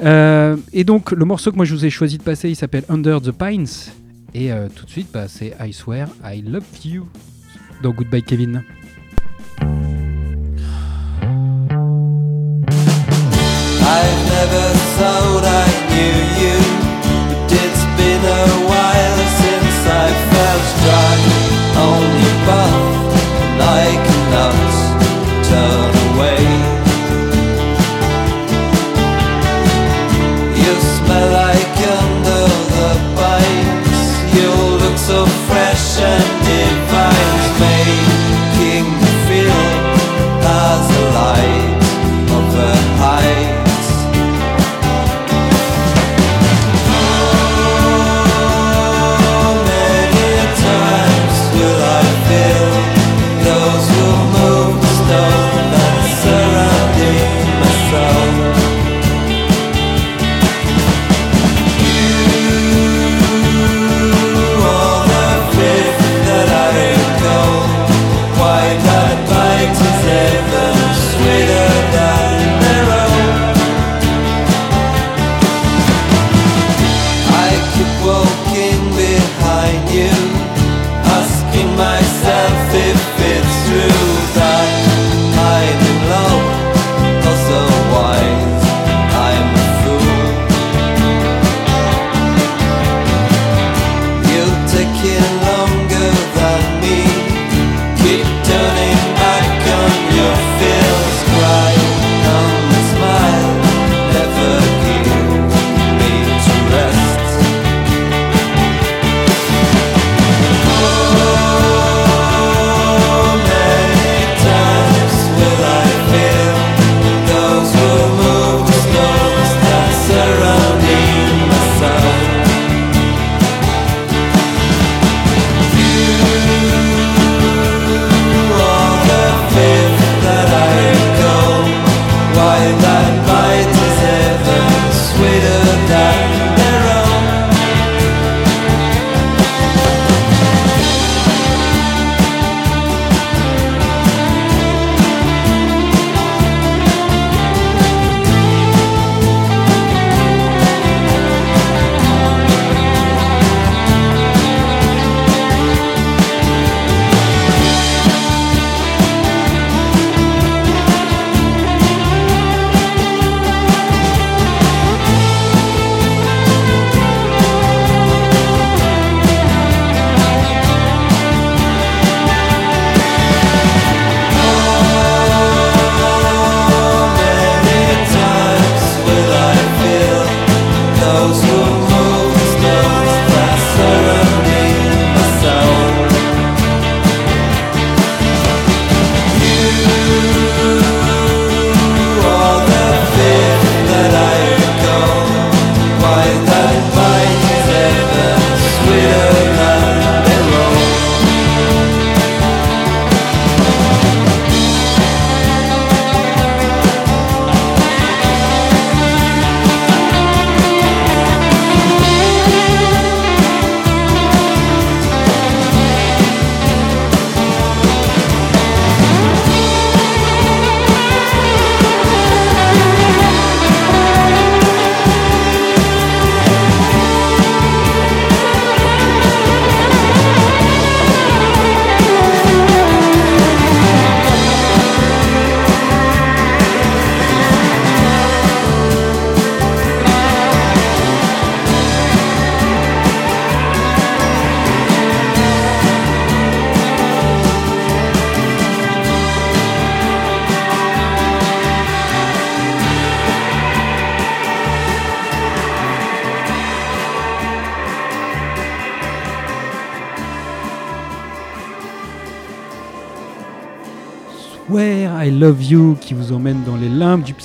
Euh, 0.00 0.56
et 0.72 0.82
donc, 0.84 1.12
le 1.12 1.24
morceau 1.24 1.50
que 1.52 1.56
moi 1.56 1.64
je 1.64 1.74
vous 1.74 1.84
ai 1.84 1.90
choisi 1.90 2.18
de 2.18 2.22
passer, 2.24 2.48
il 2.50 2.56
s'appelle 2.56 2.84
Under 2.88 3.20
the 3.20 3.30
Pines. 3.32 3.66
Et 4.34 4.52
euh, 4.52 4.68
tout 4.74 4.84
de 4.86 4.90
suite, 4.90 5.08
bah, 5.12 5.26
c'est 5.28 5.56
I 5.60 5.72
Swear 5.72 6.08
I 6.24 6.42
Love 6.42 6.64
You. 6.84 7.06
Donc, 7.82 7.96
Goodbye 7.96 8.22
Kevin. 8.22 8.62
I've 13.80 14.30
never 14.30 14.87
thought 14.98 15.46
I 15.46 15.66
knew 15.94 16.18
you, 16.42 16.58
but 17.22 17.50
it's 17.62 17.84
been 17.98 18.18
a 18.18 18.46
while 18.66 19.20
since 19.38 19.78
I 19.86 20.06
felt 20.30 20.64
dry 20.82 21.18
on 21.86 22.02
your 22.24 22.38
butt, 22.48 23.14
and 23.46 23.60
I 23.62 23.86
cannot 24.06 24.74
turn 25.46 25.92
away. 26.10 26.42
You 30.62 30.72
smell 30.96 31.28
like 31.42 31.78
under 32.02 32.44
the 32.74 32.90
pines. 33.14 34.02
You 34.34 34.50
look 34.82 34.98
so 34.98 35.18
fresh 35.46 35.86
and 36.12 36.28
divine, 36.42 36.77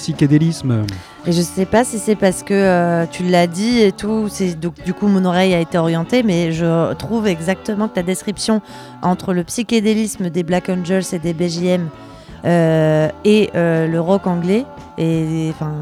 psychédélisme. 0.04 0.84
Et 1.26 1.32
je 1.32 1.41
sais 1.41 1.66
pas 1.66 1.86
si 1.86 1.97
c'est 1.97 2.18
parce 2.18 2.43
que 2.43 2.54
euh, 2.54 3.06
tu 3.10 3.24
l'as 3.24 3.47
dit 3.47 3.80
et 3.80 3.93
tout, 3.93 4.28
c'est 4.28 4.60
donc 4.60 4.84
du 4.84 4.93
coup 4.93 5.08
mon 5.08 5.24
oreille 5.24 5.54
a 5.54 5.62
été 5.62 5.78
orientée, 5.78 6.24
mais 6.24 6.51
je 6.51 6.93
trouve 6.95 7.26
exactement 7.26 7.88
que 7.88 7.93
ta 7.93 8.04
description 8.04 8.62
entre 9.01 9.34
le 9.34 9.45
psychédélisme 9.45 10.30
des 10.30 10.43
Black 10.43 10.68
Angels 10.68 11.06
et 11.14 11.20
des 11.20 11.34
BJM 11.34 11.88
euh, 12.43 13.08
et 13.24 13.49
euh, 13.56 13.88
le 13.88 14.01
rock 14.01 14.28
anglais 14.28 14.66
et 14.97 15.47
enfin 15.51 15.74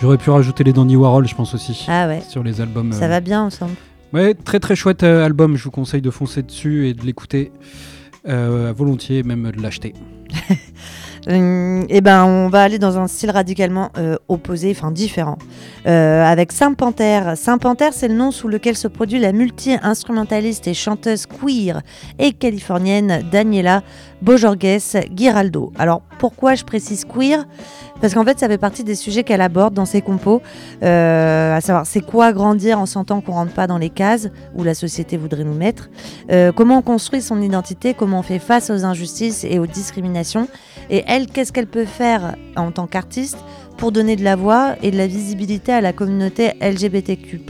J'aurais 0.00 0.18
pu 0.18 0.30
rajouter 0.30 0.64
les 0.64 0.72
Dandy 0.72 0.96
Warhol, 0.96 1.28
je 1.28 1.34
pense 1.36 1.54
aussi, 1.54 1.86
ah 1.88 2.08
ouais, 2.08 2.22
sur 2.28 2.42
les 2.42 2.60
albums. 2.60 2.92
ça 2.92 3.06
va 3.06 3.20
bien 3.20 3.44
ensemble. 3.44 3.76
Ouais, 4.12 4.34
très 4.34 4.58
très 4.58 4.74
chouette 4.74 5.04
album. 5.04 5.56
Je 5.56 5.62
vous 5.62 5.70
conseille 5.70 6.02
de 6.02 6.10
foncer 6.10 6.42
dessus 6.42 6.88
et 6.88 6.94
de 6.94 7.02
l'écouter 7.02 7.52
volontiers, 8.24 9.22
même 9.22 9.52
de 9.52 9.62
l'acheter. 9.62 9.94
et 11.28 12.00
ben, 12.02 12.24
on 12.24 12.48
va 12.48 12.62
aller 12.62 12.78
dans 12.78 12.98
un 12.98 13.08
style 13.08 13.30
radicalement 13.30 13.90
euh, 13.98 14.16
opposé, 14.28 14.70
enfin 14.70 14.90
différent, 14.90 15.38
Euh, 15.86 16.24
avec 16.24 16.50
Saint 16.50 16.74
Panther. 16.74 17.34
Saint 17.36 17.58
Panther, 17.58 17.90
c'est 17.92 18.08
le 18.08 18.14
nom 18.14 18.32
sous 18.32 18.48
lequel 18.48 18.76
se 18.76 18.88
produit 18.88 19.20
la 19.20 19.32
multi-instrumentaliste 19.32 20.66
et 20.66 20.74
chanteuse 20.74 21.26
queer 21.26 21.80
et 22.18 22.32
californienne 22.32 23.22
Daniela 23.30 23.82
Bojorges 24.22 25.06
Giraldo. 25.14 25.72
Alors 25.78 26.02
pourquoi 26.18 26.54
je 26.54 26.64
précise 26.64 27.04
queer? 27.04 27.46
Parce 28.00 28.14
qu'en 28.14 28.24
fait, 28.24 28.38
ça 28.38 28.48
fait 28.48 28.58
partie 28.58 28.84
des 28.84 28.94
sujets 28.94 29.24
qu'elle 29.24 29.40
aborde 29.40 29.72
dans 29.72 29.86
ses 29.86 30.02
compos, 30.02 30.42
euh, 30.82 31.56
à 31.56 31.60
savoir 31.60 31.86
c'est 31.86 32.02
quoi 32.02 32.32
grandir 32.32 32.78
en 32.78 32.86
sentant 32.86 33.20
qu'on 33.20 33.32
rentre 33.32 33.52
pas 33.52 33.66
dans 33.66 33.78
les 33.78 33.88
cases 33.88 34.28
où 34.54 34.64
la 34.64 34.74
société 34.74 35.16
voudrait 35.16 35.44
nous 35.44 35.54
mettre, 35.54 35.88
euh, 36.30 36.52
comment 36.52 36.78
on 36.78 36.82
construit 36.82 37.22
son 37.22 37.40
identité, 37.40 37.94
comment 37.94 38.18
on 38.18 38.22
fait 38.22 38.38
face 38.38 38.68
aux 38.70 38.84
injustices 38.84 39.44
et 39.44 39.58
aux 39.58 39.66
discriminations, 39.66 40.48
et 40.90 41.04
elle, 41.06 41.26
qu'est-ce 41.26 41.52
qu'elle 41.52 41.66
peut 41.66 41.86
faire 41.86 42.36
en 42.56 42.70
tant 42.70 42.86
qu'artiste 42.86 43.38
pour 43.78 43.92
donner 43.92 44.16
de 44.16 44.24
la 44.24 44.36
voix 44.36 44.76
et 44.82 44.90
de 44.90 44.96
la 44.96 45.06
visibilité 45.06 45.72
à 45.72 45.80
la 45.80 45.92
communauté 45.92 46.52
LGBTQ+. 46.60 47.40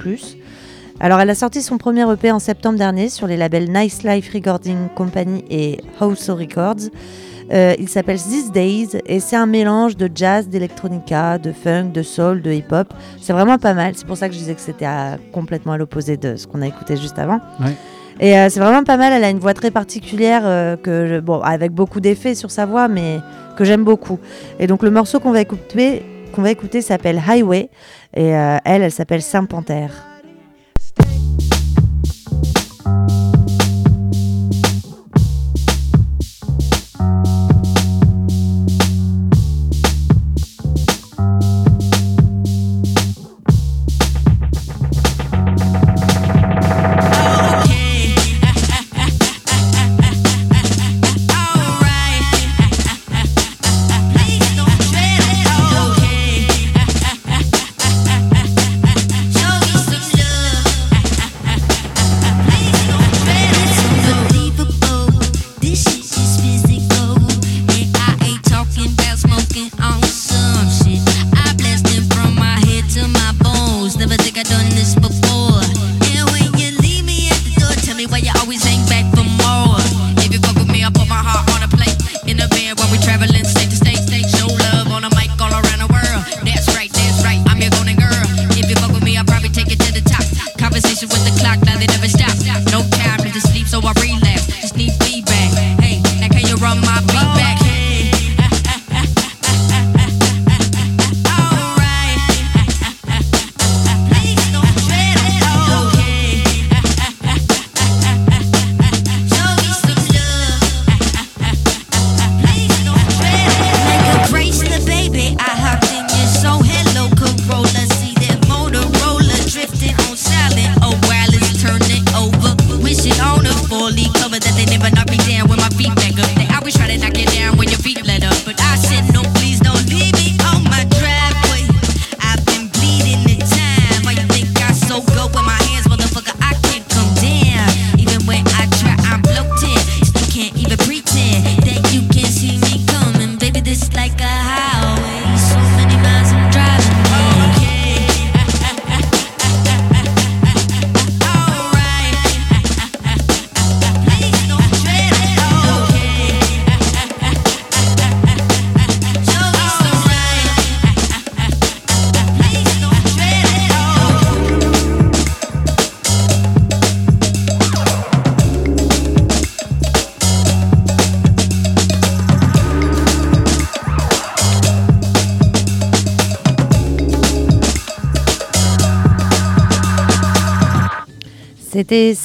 Alors, 0.98 1.20
elle 1.20 1.30
a 1.30 1.34
sorti 1.34 1.60
son 1.62 1.76
premier 1.78 2.10
EP 2.10 2.30
en 2.32 2.38
septembre 2.38 2.78
dernier 2.78 3.08
sur 3.10 3.26
les 3.26 3.36
labels 3.36 3.70
Nice 3.70 4.02
Life 4.02 4.30
Recording 4.32 4.88
Company 4.94 5.44
et 5.50 5.78
House 6.00 6.30
Records. 6.30 6.88
Euh, 7.52 7.74
il 7.78 7.88
s'appelle 7.88 8.16
These 8.16 8.50
Days 8.50 8.88
et 9.06 9.20
c'est 9.20 9.36
un 9.36 9.46
mélange 9.46 9.96
de 9.96 10.10
jazz, 10.12 10.48
d'électronica, 10.48 11.38
de 11.38 11.52
funk, 11.52 11.90
de 11.92 12.02
soul, 12.02 12.40
de 12.42 12.50
hip-hop. 12.50 12.92
C'est 13.20 13.32
vraiment 13.34 13.58
pas 13.58 13.74
mal. 13.74 13.92
C'est 13.94 14.06
pour 14.06 14.16
ça 14.16 14.28
que 14.28 14.34
je 14.34 14.38
disais 14.38 14.54
que 14.54 14.60
c'était 14.60 14.86
complètement 15.32 15.72
à 15.72 15.78
l'opposé 15.78 16.16
de 16.16 16.34
ce 16.34 16.46
qu'on 16.46 16.62
a 16.62 16.66
écouté 16.66 16.96
juste 16.96 17.18
avant. 17.18 17.40
Ouais. 17.60 17.76
Et 18.18 18.36
euh, 18.38 18.48
c'est 18.48 18.58
vraiment 18.60 18.82
pas 18.82 18.96
mal. 18.96 19.12
Elle 19.12 19.22
a 19.22 19.30
une 19.30 19.38
voix 19.38 19.54
très 19.54 19.70
particulière, 19.70 20.42
euh, 20.44 20.76
que 20.76 21.06
je- 21.06 21.20
bon, 21.20 21.40
avec 21.40 21.72
beaucoup 21.72 22.00
d'effets 22.00 22.34
sur 22.34 22.50
sa 22.50 22.64
voix, 22.66 22.88
mais 22.88 23.20
que 23.56 23.64
j'aime 23.64 23.84
beaucoup. 23.84 24.18
Et 24.58 24.66
donc 24.66 24.82
le 24.82 24.90
morceau 24.90 25.20
qu'on 25.20 25.30
va 25.32 25.42
écouter, 25.42 26.02
qu'on 26.34 26.42
va 26.42 26.50
écouter 26.50 26.80
s'appelle 26.80 27.22
Highway 27.28 27.68
et 28.16 28.28
elle, 28.28 28.60
elle 28.82 28.90
s'appelle 28.92 29.22
Saint 29.22 29.44
Panther. 29.44 29.86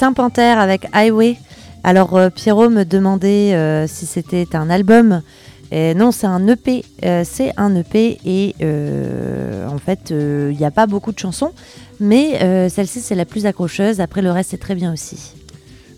C'était 0.02 0.08
Saint 0.08 0.14
Panther 0.14 0.56
avec 0.58 0.88
Highway. 0.94 1.38
Alors 1.84 2.18
euh, 2.18 2.32
Pierrot 2.32 2.72
me 2.72 2.86
demandait 2.86 3.54
euh, 3.54 3.86
si 3.86 4.08
c'était 4.08 4.56
un 4.56 4.72
album. 4.72 5.22
Et 5.72 5.94
non, 5.94 6.12
c'est 6.12 6.26
un 6.26 6.48
EP. 6.48 6.84
Euh, 7.06 7.22
c'est 7.24 7.54
un 7.56 7.76
EP 7.76 8.18
et 8.26 8.56
euh, 8.64 9.68
en 9.68 9.78
fait, 9.78 10.10
il 10.10 10.58
n'y 10.58 10.66
a 10.66 10.72
pas 10.72 10.88
beaucoup 10.88 11.12
de 11.12 11.20
chansons, 11.20 11.52
mais 12.00 12.40
celle-ci 12.70 13.00
c'est 13.02 13.14
la 13.14 13.26
plus 13.26 13.46
accrocheuse. 13.46 14.02
Après, 14.02 14.24
le 14.24 14.32
reste 14.32 14.50
c'est 14.50 14.58
très 14.58 14.74
bien 14.74 14.92
aussi. 14.92 15.34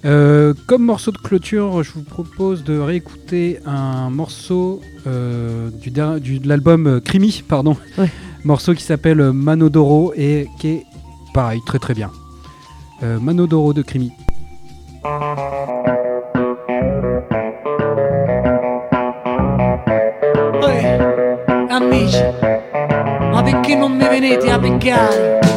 Comme 0.04 0.84
morceau 0.84 1.12
de 1.12 1.18
clôture, 1.20 1.82
je 1.82 1.94
vous 1.94 2.04
propose 2.04 2.66
de 2.66 2.78
réécouter 2.78 3.60
un 3.66 4.10
morceau 4.10 4.82
du, 5.82 5.92
der- 5.92 6.20
du- 6.20 6.40
de 6.40 6.50
l'album 6.50 7.00
Crimi, 7.00 7.42
pardon. 7.48 7.78
Ouais. 7.98 8.10
Morceau 8.44 8.74
qui 8.74 8.84
s'appelle 8.84 9.32
Manodoro 9.32 10.12
et 10.18 10.50
qui 10.60 10.68
est 10.68 10.84
pareil, 11.34 11.62
très 11.66 11.80
très 11.80 11.94
bien. 11.94 12.12
Euh, 13.04 13.20
Manodoro 13.20 13.74
de 13.74 13.84
Crimi. 13.84 14.14
Eh, 20.62 21.68
amici, 21.70 22.24
ma 23.32 23.44
perché 23.44 23.76
non 23.76 23.92
mi 23.92 24.08
venite 24.08 24.50
a 24.50 24.58
beccare? 24.58 25.53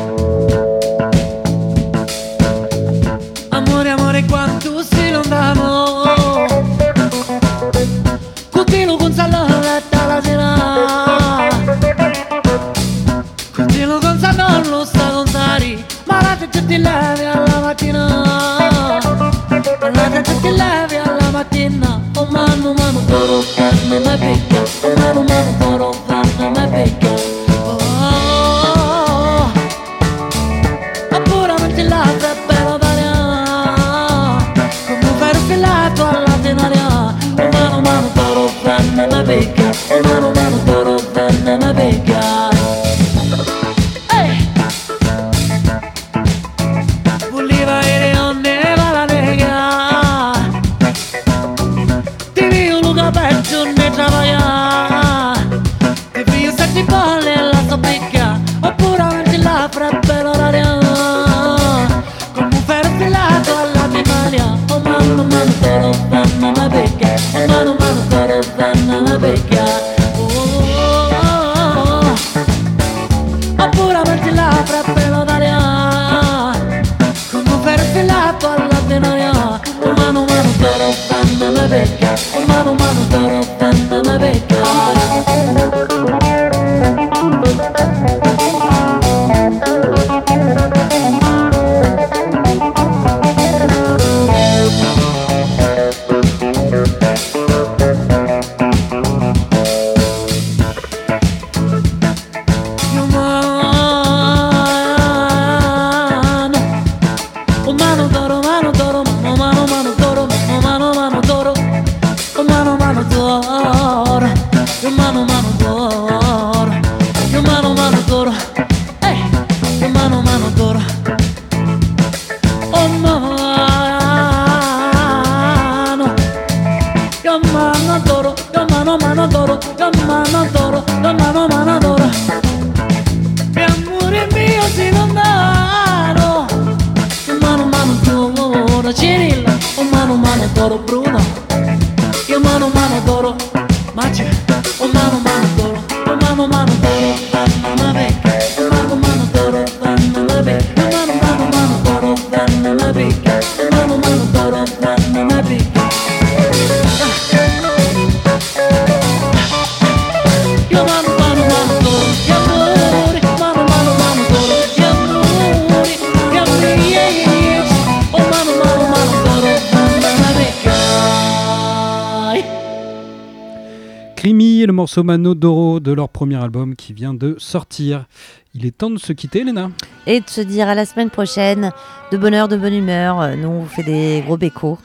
Somano 174.97 175.35
Doro 175.35 175.79
de 175.79 175.93
leur 175.93 176.09
premier 176.09 176.43
album 176.43 176.75
qui 176.75 176.95
vient 176.95 177.13
de 177.13 177.35
sortir. 177.37 178.07
Il 178.55 178.65
est 178.65 178.71
temps 178.71 178.89
de 178.89 178.97
se 178.97 179.13
quitter, 179.13 179.45
Léna. 179.45 179.71
Et 180.07 180.21
de 180.21 180.31
se 180.31 180.41
dire 180.41 180.69
à 180.69 180.75
la 180.75 180.87
semaine 180.87 181.11
prochaine. 181.11 181.71
De 182.13 182.17
bonne 182.17 182.33
heure, 182.33 182.49
de 182.49 182.57
bonne 182.57 182.73
humeur. 182.73 183.21
Euh, 183.21 183.37
nous, 183.37 183.49
on 183.49 183.61
vous 183.61 183.69
fait 183.69 183.83
des 183.83 184.23
gros 184.25 184.39
bécos. 184.39 184.79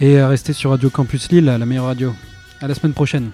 Et 0.00 0.18
euh, 0.18 0.28
restez 0.28 0.54
sur 0.54 0.70
Radio 0.70 0.88
Campus 0.88 1.30
Lille, 1.30 1.44
la 1.44 1.66
meilleure 1.66 1.84
radio. 1.84 2.14
À 2.62 2.66
la 2.66 2.72
semaine 2.72 2.94
prochaine. 2.94 3.30